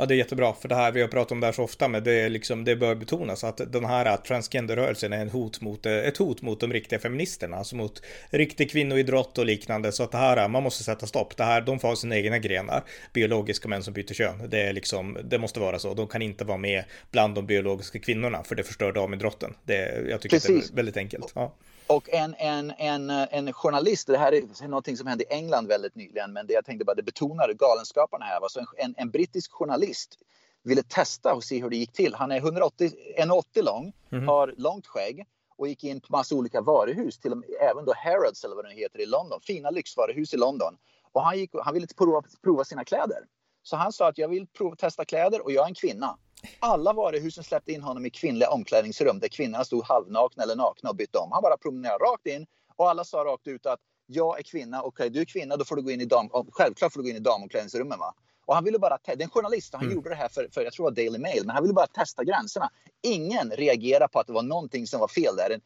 Ja, 0.00 0.06
det 0.06 0.14
är 0.14 0.16
jättebra, 0.16 0.52
för 0.52 0.68
det 0.68 0.74
här 0.74 0.92
vi 0.92 1.00
har 1.00 1.08
pratat 1.08 1.32
om 1.32 1.40
det 1.40 1.46
här 1.46 1.52
så 1.52 1.62
ofta, 1.62 1.88
men 1.88 2.04
det, 2.04 2.12
är 2.12 2.28
liksom, 2.28 2.64
det 2.64 2.76
bör 2.76 2.94
betonas 2.94 3.44
att 3.44 3.60
den 3.72 3.84
här 3.84 4.16
transgenderrörelsen 4.16 5.12
är 5.12 5.18
en 5.18 5.30
hot 5.30 5.60
mot, 5.60 5.86
ett 5.86 6.16
hot 6.16 6.42
mot 6.42 6.60
de 6.60 6.72
riktiga 6.72 6.98
feministerna, 6.98 7.56
alltså 7.56 7.76
mot 7.76 8.02
riktig 8.30 8.70
kvinnoidrott 8.70 9.38
och 9.38 9.46
liknande. 9.46 9.92
Så 9.92 10.02
att 10.02 10.12
det 10.12 10.18
här, 10.18 10.48
man 10.48 10.62
måste 10.62 10.84
sätta 10.84 11.06
stopp. 11.06 11.36
Det 11.36 11.44
här, 11.44 11.60
de 11.60 11.78
får 11.78 11.88
ha 11.88 11.96
sina 11.96 12.16
egna 12.16 12.38
grenar, 12.38 12.82
biologiska 13.12 13.68
män 13.68 13.82
som 13.82 13.94
byter 13.94 14.14
kön. 14.14 14.48
Det 14.48 14.60
är 14.60 14.72
liksom, 14.72 15.18
det 15.24 15.38
måste 15.38 15.60
vara 15.60 15.78
så. 15.78 15.94
De 15.94 16.06
kan 16.06 16.22
inte 16.22 16.44
vara 16.44 16.58
med 16.58 16.84
bland 17.10 17.34
de 17.34 17.46
biologiska 17.46 17.98
kvinnorna, 17.98 18.42
för 18.42 18.54
det 18.54 18.62
förstör 18.62 18.92
damidrotten. 18.92 19.54
Det, 19.64 20.08
jag 20.08 20.20
tycker 20.20 20.36
Precis. 20.36 20.68
det 20.68 20.74
är 20.74 20.76
väldigt 20.76 20.96
enkelt. 20.96 21.32
Ja. 21.34 21.54
Och 21.90 22.08
en, 22.12 22.34
en, 22.38 22.72
en, 22.78 23.10
en 23.10 23.52
journalist, 23.52 24.06
det 24.06 24.18
här 24.18 24.32
är 24.32 24.68
något 24.68 24.98
som 24.98 25.06
hände 25.06 25.24
i 25.24 25.26
England 25.30 25.66
väldigt 25.66 25.94
nyligen, 25.94 26.32
men 26.32 26.46
det 26.46 26.52
jag 26.52 26.64
tänkte 26.64 26.84
bara 26.84 26.94
det 26.94 27.02
betonar 27.02 27.52
galenskaperna 27.52 28.24
här. 28.24 28.40
Alltså 28.40 28.60
en, 28.76 28.94
en 28.98 29.10
brittisk 29.10 29.52
journalist 29.52 30.18
ville 30.62 30.82
testa 30.82 31.34
och 31.34 31.44
se 31.44 31.62
hur 31.62 31.70
det 31.70 31.76
gick 31.76 31.92
till. 31.92 32.14
Han 32.14 32.32
är 32.32 32.36
180, 32.36 32.90
180 33.16 33.62
lång, 33.62 33.92
mm. 34.12 34.28
har 34.28 34.54
långt 34.56 34.86
skägg 34.86 35.26
och 35.56 35.68
gick 35.68 35.84
in 35.84 36.00
på 36.00 36.06
massa 36.10 36.34
olika 36.34 36.60
varuhus, 36.60 37.18
till 37.18 37.32
och 37.32 37.38
med, 37.38 37.48
även 37.70 37.84
då 37.84 37.94
Harrods 37.96 38.44
eller 38.44 38.56
vad 38.56 38.64
det 38.64 38.74
heter 38.74 39.00
i 39.00 39.06
London, 39.06 39.40
fina 39.40 39.70
lyxvaruhus 39.70 40.34
i 40.34 40.36
London. 40.36 40.76
Och 41.12 41.22
han, 41.22 41.38
gick, 41.38 41.50
han 41.64 41.74
ville 41.74 41.86
prova, 41.86 42.22
prova 42.42 42.64
sina 42.64 42.84
kläder. 42.84 43.18
Så 43.62 43.76
han 43.76 43.92
sa 43.92 44.08
att 44.08 44.18
jag 44.18 44.28
vill 44.28 44.46
prova, 44.46 44.76
testa 44.76 45.04
kläder 45.04 45.44
och 45.44 45.52
jag 45.52 45.64
är 45.64 45.68
en 45.68 45.74
kvinna. 45.74 46.18
Alla 46.60 46.92
varuhusen 46.92 47.44
släppte 47.44 47.72
in 47.72 47.82
honom 47.82 48.06
i 48.06 48.10
kvinnliga 48.10 48.50
omklädningsrum 48.50 49.18
där 49.18 49.28
kvinnorna 49.28 49.64
stod 49.64 49.84
halvnakna 49.84 50.42
eller 50.42 50.56
nakna 50.56 50.90
och 50.90 50.96
bytte 50.96 51.18
om. 51.18 51.32
Han 51.32 51.42
bara 51.42 51.56
promenerade 51.56 52.04
rakt 52.04 52.26
in 52.26 52.46
och 52.76 52.90
alla 52.90 53.04
sa 53.04 53.24
rakt 53.24 53.46
ut 53.46 53.66
att 53.66 53.80
jag 54.06 54.38
är 54.38 54.42
kvinna, 54.42 54.82
okej 54.82 54.88
okay, 54.88 55.08
du 55.08 55.20
är 55.20 55.24
kvinna, 55.24 55.56
då 55.56 55.64
får 55.64 55.76
du 55.76 55.82
gå 55.82 55.90
in 55.90 56.00
i 56.00 56.04
dam, 56.04 56.28
självklart 56.52 56.92
får 56.92 57.00
du 57.00 57.04
gå 57.04 57.10
in 57.10 57.16
i 57.16 57.20
damomklädningsrummen 57.20 57.98
va. 57.98 58.14
Och 58.46 58.54
han 58.54 58.64
ville 58.64 58.78
bara, 58.78 58.98
det 59.04 59.12
är 59.12 59.22
en 59.22 59.30
journalist 59.30 59.74
och 59.74 59.80
han 59.80 59.86
mm. 59.86 59.96
gjorde 59.96 60.08
det 60.08 60.14
här 60.14 60.28
för, 60.28 60.48
för, 60.52 60.62
jag 60.62 60.72
tror 60.72 60.90
det 60.90 60.90
var 60.90 61.04
Daily 61.04 61.18
Mail, 61.18 61.42
men 61.46 61.54
han 61.54 61.62
ville 61.62 61.74
bara 61.74 61.86
testa 61.86 62.24
gränserna. 62.24 62.70
Ingen 63.02 63.50
reagerade 63.50 64.08
på 64.08 64.20
att 64.20 64.26
det 64.26 64.32
var 64.32 64.42
någonting 64.42 64.86
som 64.86 65.00
var 65.00 65.08
fel 65.08 65.36
där 65.36 65.60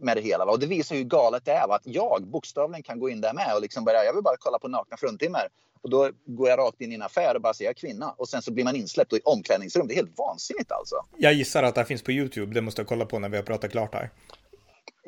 med 0.00 0.16
det 0.16 0.20
hela. 0.20 0.44
Va? 0.44 0.52
Och 0.52 0.58
det 0.58 0.66
visar 0.66 0.96
hur 0.96 1.04
galet 1.04 1.44
det 1.44 1.52
är. 1.52 1.68
Va? 1.68 1.74
Att 1.74 1.86
jag 1.86 2.26
bokstavligen 2.26 2.82
kan 2.82 2.98
gå 2.98 3.10
in 3.10 3.20
där 3.20 3.32
med 3.32 3.54
och 3.54 3.62
liksom 3.62 3.84
börja, 3.84 4.04
jag 4.04 4.14
vill 4.14 4.22
bara 4.22 4.36
kolla 4.38 4.58
på 4.58 4.68
nakna 4.68 4.96
fruntimmer. 4.96 5.48
Och 5.82 5.90
då 5.90 6.10
går 6.26 6.48
jag 6.48 6.58
rakt 6.58 6.80
in 6.80 6.92
i 6.92 6.94
en 6.94 7.02
affär 7.02 7.34
och 7.34 7.40
bara 7.40 7.54
säger 7.54 7.68
jag 7.68 7.76
kvinna. 7.76 8.10
Och 8.10 8.28
sen 8.28 8.42
så 8.42 8.52
blir 8.52 8.64
man 8.64 8.76
insläppt 8.76 9.12
i 9.12 9.20
omklädningsrum. 9.24 9.86
Det 9.86 9.94
är 9.94 9.96
helt 9.96 10.18
vansinnigt 10.18 10.72
alltså. 10.72 10.96
Jag 11.16 11.32
gissar 11.32 11.62
att 11.62 11.74
det 11.74 11.84
finns 11.84 12.02
på 12.02 12.12
YouTube. 12.12 12.54
Det 12.54 12.60
måste 12.60 12.80
jag 12.80 12.88
kolla 12.88 13.04
på 13.04 13.18
när 13.18 13.28
vi 13.28 13.36
har 13.36 13.44
pratat 13.44 13.70
klart 13.70 13.94
här. 13.94 14.10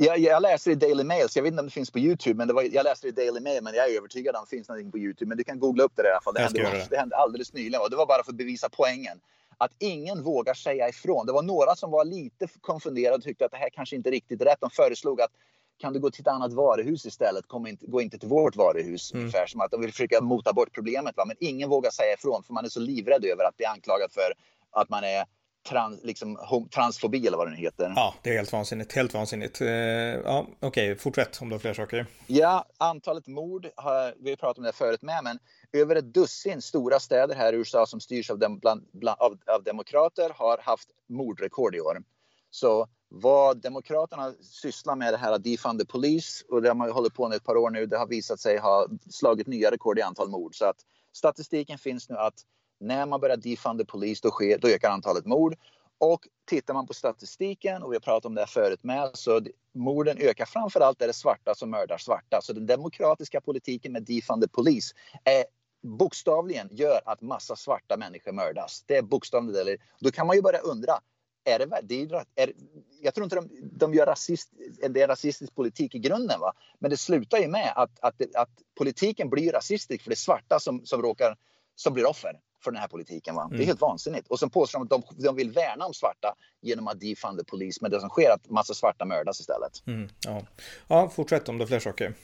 Jag, 0.01 0.19
jag 0.19 0.43
läser 0.43 0.71
i 0.71 0.75
Daily 0.75 1.05
Mail, 1.05 1.29
så 1.29 1.39
jag 1.39 1.43
vet 1.43 1.51
inte 1.51 1.61
om 1.61 1.67
det 1.67 1.73
finns 1.73 1.91
på 1.91 1.99
YouTube, 1.99 2.35
men 2.35 2.55
var, 2.55 2.63
jag 2.63 2.85
läser 2.85 3.09
i 3.09 3.11
Daily 3.11 3.41
Mail, 3.41 3.63
men 3.63 3.75
jag 3.75 3.91
är 3.91 3.97
övertygad 3.97 4.37
om 4.37 4.45
det 4.51 4.57
finns 4.57 4.69
någonting 4.69 4.91
på 4.91 4.99
YouTube. 4.99 5.29
Men 5.29 5.39
du 5.39 5.45
kan 5.45 5.59
googla 5.59 5.85
upp 5.85 5.93
det 5.97 6.03
i 6.03 6.11
alla 6.11 6.21
fall. 6.21 6.35
Det, 6.35 6.41
hände, 6.41 6.61
det. 6.61 6.87
det 6.91 6.97
hände 6.97 7.17
alldeles 7.17 7.53
nyligen 7.53 7.81
och 7.81 7.91
det 7.91 7.97
var 7.97 8.07
bara 8.07 8.23
för 8.25 8.33
att 8.33 8.39
bevisa 8.39 8.69
poängen. 8.69 9.21
Att 9.59 9.71
ingen 9.79 10.23
vågar 10.23 10.55
säga 10.55 10.89
ifrån. 10.89 11.27
Det 11.27 11.33
var 11.33 11.43
några 11.43 11.77
som 11.77 11.91
var 11.91 12.05
lite 12.05 12.49
konfunderade 12.61 13.17
och 13.17 13.23
tyckte 13.23 13.45
att 13.45 13.51
det 13.51 13.57
här 13.57 13.71
kanske 13.71 13.97
inte 13.97 14.09
är 14.09 14.11
riktigt 14.11 14.43
rätt. 14.43 14.61
De 14.61 14.71
föreslog 14.71 15.21
att 15.21 15.31
kan 15.79 15.93
du 15.93 16.01
gå 16.01 16.11
till 16.11 16.21
ett 16.21 16.27
annat 16.27 16.53
varuhus 16.53 17.07
istället? 17.07 17.47
Kom 17.47 17.67
inte, 17.67 17.87
gå 17.87 18.03
inte 18.03 18.19
till 18.19 18.29
vårt 18.29 18.57
varuhus. 18.57 19.13
Mm. 19.13 19.23
Ungefär 19.23 19.47
som 19.47 19.61
att 19.61 19.71
de 19.71 19.81
vill 19.81 19.93
försöka 19.93 20.21
mota 20.21 20.53
bort 20.53 20.73
problemet. 20.73 21.17
Va? 21.17 21.25
Men 21.25 21.37
ingen 21.41 21.69
vågar 21.69 21.91
säga 21.91 22.15
ifrån 22.15 22.43
för 22.43 22.55
man 22.55 22.65
är 22.65 22.69
så 22.69 22.81
livrädd 22.81 23.25
över 23.25 23.45
att 23.45 23.57
bli 23.57 23.67
anklagad 23.67 24.13
för 24.13 24.33
att 24.71 24.89
man 24.89 25.05
är 25.05 25.25
trans, 25.69 26.01
liksom, 26.05 26.39
transfobi 26.75 27.27
eller 27.27 27.37
vad 27.37 27.47
det 27.47 27.51
nu 27.51 27.57
heter. 27.57 27.93
Ja, 27.97 28.15
det 28.23 28.31
är 28.31 28.35
helt 28.35 28.53
vansinnigt. 28.53 28.93
Helt 28.93 29.15
vansinnigt. 29.15 29.61
Uh, 29.61 29.69
ja, 29.69 30.47
Okej, 30.61 30.93
okay. 30.93 30.95
fortsätt 30.95 31.43
om 31.43 31.49
du 31.49 31.55
har 31.55 31.61
fler 31.61 31.75
saker. 31.75 32.07
Ja, 32.27 32.65
antalet 32.79 33.27
mord 33.27 33.69
har 33.77 34.15
vi 34.19 34.37
pratat 34.37 34.59
om 34.59 34.65
det 34.65 34.73
förut 34.73 35.03
med, 35.03 35.25
men 35.25 35.39
över 35.73 35.97
ett 35.97 36.15
dussin 36.15 36.63
stora 36.63 37.01
städer 37.01 37.35
här 37.35 37.53
i 37.53 37.57
USA 37.57 37.87
som 37.87 38.01
styrs 38.01 38.31
av, 38.31 38.39
dem, 38.39 38.59
bland, 38.59 38.89
bland, 38.93 39.21
av, 39.21 39.39
av 39.47 39.63
demokrater 39.63 40.31
har 40.35 40.59
haft 40.63 40.89
mordrekord 41.09 41.75
i 41.75 41.81
år. 41.81 42.03
Så 42.51 42.89
vad 43.09 43.63
Demokraterna 43.63 44.35
sysslar 44.41 44.97
med 44.97 45.13
det 45.13 45.17
här 45.17 45.39
Defund 45.39 45.81
the 45.81 45.87
Police 45.87 46.45
och 46.49 46.63
det 46.63 46.69
har 46.69 46.75
man 46.75 46.91
hållit 46.91 47.15
på 47.15 47.29
med 47.29 47.37
ett 47.37 47.45
par 47.45 47.57
år 47.57 47.71
nu. 47.71 47.87
Det 47.87 47.99
har 47.99 48.07
visat 48.07 48.41
sig 48.41 48.59
ha 48.59 48.87
slagit 49.11 49.47
nya 49.47 49.71
rekord 49.71 49.99
i 49.99 50.03
antal 50.03 50.29
mord. 50.29 50.55
Så 50.55 50.65
att 50.65 50.77
statistiken 51.13 51.79
finns 51.79 52.09
nu 52.09 52.17
att 52.17 52.35
när 52.81 53.07
man 53.07 53.21
börjar 53.21 53.37
defund 53.37 53.81
the 53.81 53.85
Police 53.85 54.21
då, 54.23 54.31
sker, 54.31 54.59
då 54.59 54.69
ökar 54.69 54.91
antalet 54.91 55.27
mord. 55.27 55.55
Och 56.01 56.29
tittar 56.47 56.75
man 56.75 56.87
på 56.87 56.95
statistiken, 56.95 57.83
och 57.83 57.93
vi 57.93 57.97
har 57.97 58.01
pratat 58.01 58.25
om 58.25 58.35
det 58.35 58.41
här 58.41 58.47
förut 58.47 58.85
med, 58.85 59.11
så 59.15 59.41
morden 59.75 60.19
ökar 60.19 60.45
framförallt 60.45 60.99
där 60.99 61.07
det 61.07 61.11
är 61.11 61.13
svarta 61.13 61.55
som 61.55 61.71
mördar 61.71 61.99
svarta. 61.99 62.41
Så 62.43 62.53
den 62.53 62.67
demokratiska 62.67 63.41
politiken 63.41 63.93
med 63.93 64.03
defund 64.03 64.43
the 64.43 64.49
Police 64.49 64.95
är 65.25 65.45
bokstavligen 65.83 66.69
gör 66.73 67.01
att 67.05 67.21
massa 67.21 67.57
svarta 67.57 67.97
människor 67.97 68.33
mördas. 68.33 68.85
Det 68.87 68.97
är 68.97 69.03
bokstavligen 69.03 69.67
det. 69.67 69.77
Då 70.01 70.11
kan 70.11 70.27
man 70.27 70.37
ju 70.37 70.43
börja 70.43 70.59
undra, 70.59 71.01
är 71.45 71.59
det, 71.59 71.81
det 71.83 72.03
är, 72.03 72.25
är, 72.37 72.53
jag 73.01 73.15
tror 73.15 73.25
inte 73.25 73.37
de, 73.37 73.49
de 73.73 73.95
gör 73.95 74.07
rasist, 74.07 74.53
det 74.91 75.03
är 75.03 75.09
rasistisk 75.09 75.55
politik 75.55 75.95
i 75.95 75.99
grunden. 75.99 76.41
Va? 76.41 76.53
Men 76.79 76.91
det 76.91 76.97
slutar 76.97 77.39
ju 77.39 77.49
med 77.49 77.73
att, 77.77 77.99
att, 78.01 78.15
att 78.35 78.51
politiken 78.79 79.31
blir 79.31 79.53
rasistisk 79.53 80.03
för 80.03 80.11
det 80.11 80.15
är 80.15 80.17
svarta 80.17 80.61
som, 80.61 80.87
som, 80.87 81.03
råkar, 81.03 81.37
som 81.75 81.95
blir 81.95 82.07
offer 82.07 82.41
för 82.65 82.71
den 82.71 82.81
här 82.81 82.89
politiken. 82.89 83.35
Va? 83.35 83.43
Mm. 83.43 83.51
Det 83.51 83.57
är 83.57 83.59
mm. 83.59 83.67
helt 83.67 83.81
vansinnigt. 83.81 84.29
Och 84.29 84.39
så 84.39 84.49
påstår 84.49 84.79
de 84.79 84.83
att 84.85 84.91
de, 84.91 85.25
de 85.25 85.37
vill 85.37 85.51
värna 85.51 85.87
om 85.87 85.95
svarta 85.95 86.35
genom 86.61 86.89
att 86.89 87.01
defund 87.01 87.39
the 87.39 87.45
police. 87.45 87.79
Men 87.83 87.91
det 87.91 88.01
som 88.01 88.09
sker 88.09 88.31
är 88.31 88.35
att 88.35 88.51
massa 88.51 88.75
svarta 88.75 89.05
mördas 89.05 89.41
istället. 89.41 89.87
Mm, 89.87 90.09
ja. 90.27 90.43
ja, 90.89 91.09
fortsätt 91.09 91.49
om 91.49 91.59
det 91.59 91.65
är 91.65 91.67
fler 91.67 91.81
saker. 91.81 92.15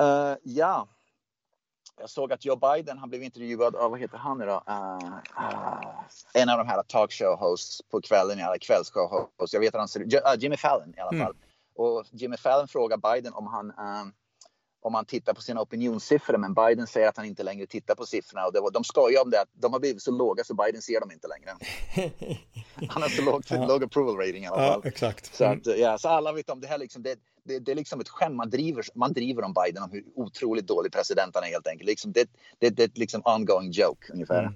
Uh, 0.00 0.36
ja, 0.42 0.88
jag 2.00 2.10
såg 2.10 2.32
att 2.32 2.44
Joe 2.44 2.56
Biden, 2.56 2.98
han 2.98 3.08
blev 3.08 3.22
intervjuad 3.22 3.76
av, 3.76 3.90
vad 3.90 4.00
heter 4.00 4.18
han 4.18 4.38
nu 4.38 4.46
då? 4.46 4.62
Uh, 4.68 4.98
uh, 5.38 5.90
en 6.34 6.48
av 6.48 6.58
de 6.58 6.66
här 6.66 6.82
talkshow-hosts 6.82 7.80
på 7.90 8.00
kvällen, 8.00 8.38
eller 8.38 8.58
kvällsshow-hosts. 8.58 9.48
Jag 9.52 9.60
vet 9.60 9.74
att 9.74 9.80
han 9.80 9.88
ser 9.88 10.00
uh, 10.00 10.38
Jimmy 10.38 10.56
Fallon 10.56 10.94
i 10.96 11.00
alla 11.00 11.10
mm. 11.10 11.26
fall. 11.26 11.34
Och 11.76 12.04
Jimmy 12.10 12.36
Fallon 12.36 12.68
frågar 12.68 12.96
Biden 12.96 13.32
om 13.34 13.46
han, 13.46 13.72
om 14.82 14.94
han 14.94 15.04
tittar 15.04 15.34
på 15.34 15.42
sina 15.42 15.60
opinionssiffror, 15.60 16.36
men 16.36 16.54
Biden 16.54 16.86
säger 16.86 17.08
att 17.08 17.16
han 17.16 17.26
inte 17.26 17.42
längre 17.42 17.66
tittar 17.66 17.94
på 17.94 18.06
siffrorna. 18.06 18.46
Och 18.46 18.54
var, 18.54 18.70
de 18.70 18.84
skojar 18.84 19.22
om 19.22 19.30
det, 19.30 19.40
att 19.40 19.48
de 19.52 19.72
har 19.72 19.80
blivit 19.80 20.02
så 20.02 20.10
låga 20.10 20.44
så 20.44 20.54
Biden 20.54 20.82
ser 20.82 21.00
dem 21.00 21.12
inte 21.12 21.28
längre. 21.28 21.50
han 22.88 23.02
har 23.02 23.08
så 23.08 23.22
låg, 23.22 23.42
ja. 23.48 23.66
låg 23.66 23.84
approval 23.84 24.16
rating 24.16 24.44
i 24.44 24.46
alla 24.46 24.56
fall. 24.56 24.80
Ja, 24.84 24.88
exakt. 24.88 25.34
Så, 25.34 25.44
att, 25.44 25.66
ja, 25.66 25.98
så 25.98 26.08
alla 26.08 26.32
vet 26.32 26.50
om 26.50 26.60
det 26.60 26.66
här 26.66 26.78
liksom, 26.78 27.02
det, 27.02 27.18
det, 27.48 27.58
det, 27.58 27.72
är 27.72 27.76
liksom 27.76 28.00
ett 28.00 28.08
skämt. 28.08 28.36
Man 28.36 28.50
driver, 28.50 28.84
man 28.94 29.12
driver 29.12 29.42
om 29.42 29.52
Biden 29.52 29.82
om 29.82 29.90
hur 29.90 30.04
otroligt 30.14 30.66
dålig 30.66 30.92
president 30.92 31.34
han 31.34 31.44
är 31.44 31.48
helt 31.48 31.66
enkelt. 31.66 31.88
Liksom, 31.88 32.12
det, 32.12 32.30
det, 32.58 32.70
det 32.70 32.82
är 32.82 32.90
liksom 32.94 33.22
ongoing 33.24 33.70
joke 33.70 34.12
ungefär. 34.12 34.42
Mm. 34.42 34.54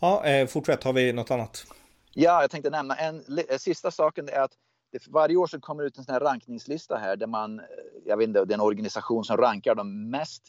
Ja, 0.00 0.24
eh, 0.24 0.46
fortsätt. 0.46 0.84
Har 0.84 0.92
vi 0.92 1.12
något 1.12 1.30
annat? 1.30 1.66
Ja, 2.14 2.40
jag 2.40 2.50
tänkte 2.50 2.70
nämna 2.70 2.94
en 2.94 3.24
eh, 3.48 3.58
sista 3.58 3.90
saken 3.90 4.28
är 4.28 4.40
att 4.40 4.52
det, 4.92 5.06
varje 5.06 5.36
år 5.36 5.46
så 5.46 5.60
kommer 5.60 5.82
det 5.82 5.86
ut 5.86 5.98
en 5.98 6.04
sån 6.04 6.12
här 6.12 6.20
rankningslista 6.20 6.96
här 6.96 7.16
där 7.16 7.26
man, 7.26 7.60
eh, 7.60 7.64
jag 8.04 8.16
vet 8.16 8.28
inte, 8.28 8.44
det 8.44 8.52
är 8.52 8.54
en 8.54 8.60
organisation 8.60 9.24
som 9.24 9.36
rankar 9.36 9.74
de 9.74 10.10
mest, 10.10 10.42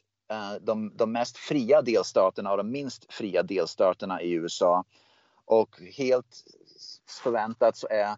de, 0.62 0.98
de 0.98 1.12
mest 1.12 1.38
fria 1.38 1.82
delstaterna 1.82 2.52
och 2.52 2.58
de 2.58 2.72
minst 2.72 3.14
fria 3.14 3.44
delstaterna 3.44 4.22
i 4.22 4.32
USA. 4.32 4.84
Och 5.46 5.82
helt 5.98 6.44
förväntat 7.24 7.78
så 7.78 7.88
är 7.88 8.16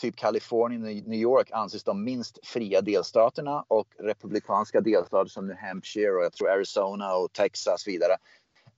typ 0.00 0.16
Kalifornien 0.16 0.82
och 0.82 1.08
New 1.08 1.20
York 1.20 1.50
anses 1.50 1.84
de 1.84 2.04
minst 2.04 2.46
fria 2.46 2.80
delstaterna 2.80 3.64
och 3.68 3.88
republikanska 3.98 4.80
delstater 4.80 5.30
som 5.30 5.46
New 5.46 5.56
Hampshire 5.56 6.10
och 6.10 6.24
jag 6.24 6.32
tror 6.32 6.50
Arizona 6.50 7.14
och 7.14 7.32
Texas 7.32 7.86
och 7.86 7.88
vidare 7.88 8.16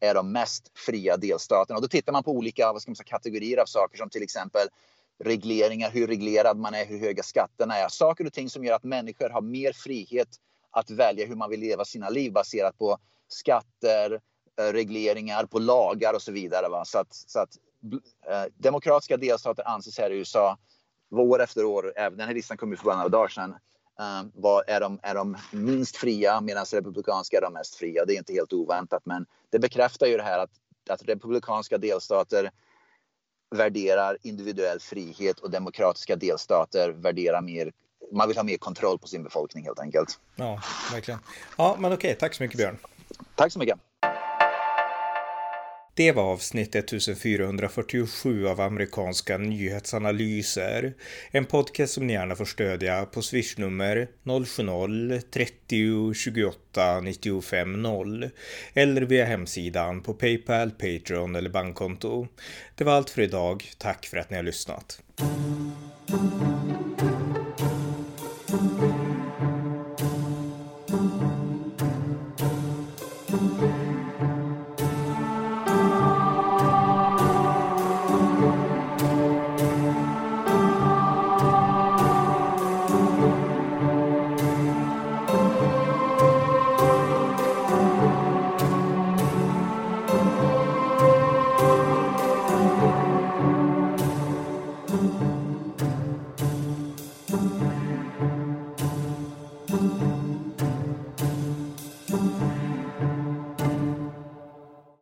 är 0.00 0.14
de 0.14 0.32
mest 0.32 0.78
fria 0.78 1.16
delstaterna. 1.16 1.76
Och 1.76 1.82
då 1.82 1.88
tittar 1.88 2.12
man 2.12 2.22
på 2.22 2.32
olika 2.32 2.72
vad 2.72 2.82
ska 2.82 2.90
man 2.90 2.96
säga, 2.96 3.04
kategorier 3.04 3.58
av 3.58 3.66
saker 3.66 3.98
som 3.98 4.10
till 4.10 4.22
exempel 4.22 4.68
regleringar, 5.24 5.90
hur 5.90 6.06
reglerad 6.06 6.56
man 6.58 6.74
är, 6.74 6.86
hur 6.86 6.98
höga 6.98 7.22
skatterna 7.22 7.76
är. 7.76 7.88
Saker 7.88 8.26
och 8.26 8.32
ting 8.32 8.50
som 8.50 8.64
gör 8.64 8.74
att 8.74 8.84
människor 8.84 9.30
har 9.30 9.40
mer 9.40 9.72
frihet 9.72 10.28
att 10.70 10.90
välja 10.90 11.26
hur 11.26 11.34
man 11.34 11.50
vill 11.50 11.60
leva 11.60 11.84
sina 11.84 12.08
liv 12.08 12.32
baserat 12.32 12.78
på 12.78 12.98
skatter, 13.28 14.20
eh, 14.60 14.72
regleringar, 14.72 15.44
på 15.44 15.58
lagar 15.58 16.14
och 16.14 16.22
så 16.22 16.32
vidare. 16.32 16.68
Va? 16.68 16.84
Så 16.84 16.98
att, 16.98 17.14
så 17.14 17.38
att 17.38 17.56
eh, 18.30 18.52
demokratiska 18.56 19.16
delstater 19.16 19.68
anses 19.68 19.98
här 19.98 20.10
i 20.10 20.16
USA 20.16 20.58
år 21.10 21.42
efter 21.42 21.64
år, 21.64 21.92
även 21.96 22.18
den 22.18 22.26
här 22.26 22.34
listan 22.34 22.56
kom 22.56 22.70
ju 22.70 22.76
för 22.76 22.84
bara 22.84 22.96
några 22.96 23.08
dagar 23.08 23.28
sedan, 23.28 23.50
uh, 24.00 24.30
vad 24.34 24.64
är, 24.68 24.80
de, 24.80 25.00
är 25.02 25.14
de 25.14 25.36
minst 25.52 25.96
fria 25.96 26.40
medan 26.40 26.64
republikanska 26.64 27.36
är 27.36 27.40
de 27.40 27.52
mest 27.52 27.74
fria. 27.74 28.04
Det 28.04 28.14
är 28.14 28.18
inte 28.18 28.32
helt 28.32 28.52
oväntat 28.52 29.02
men 29.04 29.26
det 29.50 29.58
bekräftar 29.58 30.06
ju 30.06 30.16
det 30.16 30.22
här 30.22 30.38
att, 30.38 30.50
att 30.88 31.02
republikanska 31.02 31.78
delstater 31.78 32.50
värderar 33.50 34.18
individuell 34.22 34.80
frihet 34.80 35.38
och 35.38 35.50
demokratiska 35.50 36.16
delstater 36.16 36.90
värderar 36.90 37.42
mer 37.42 37.72
man 38.12 38.28
vill 38.28 38.36
ha 38.36 38.44
mer 38.44 38.56
kontroll 38.56 38.98
på 38.98 39.08
sin 39.08 39.22
befolkning 39.22 39.64
helt 39.64 39.80
enkelt. 39.80 40.20
Ja, 40.36 40.60
verkligen. 40.92 41.20
Ja, 41.58 41.76
men 41.78 41.92
okej, 41.92 42.14
tack 42.14 42.34
så 42.34 42.42
mycket 42.42 42.58
Björn. 42.58 42.78
Tack 43.34 43.52
så 43.52 43.58
mycket. 43.58 43.78
Det 45.96 46.12
var 46.12 46.22
avsnitt 46.22 46.74
1447 46.74 48.48
av 48.48 48.60
amerikanska 48.60 49.38
nyhetsanalyser. 49.38 50.94
En 51.30 51.44
podcast 51.44 51.92
som 51.92 52.06
ni 52.06 52.12
gärna 52.12 52.36
får 52.36 52.44
stödja 52.44 53.06
på 53.06 53.22
swishnummer 53.22 54.08
070-30 54.24 56.14
28 56.14 57.00
95 57.00 57.82
0 57.82 58.30
eller 58.74 59.02
via 59.02 59.24
hemsidan 59.24 60.02
på 60.02 60.14
Paypal, 60.14 60.70
Patreon 60.70 61.36
eller 61.36 61.50
bankkonto. 61.50 62.28
Det 62.74 62.84
var 62.84 62.92
allt 62.92 63.10
för 63.10 63.22
idag. 63.22 63.64
Tack 63.78 64.06
för 64.06 64.16
att 64.16 64.30
ni 64.30 64.36
har 64.36 64.44
lyssnat. 64.44 65.02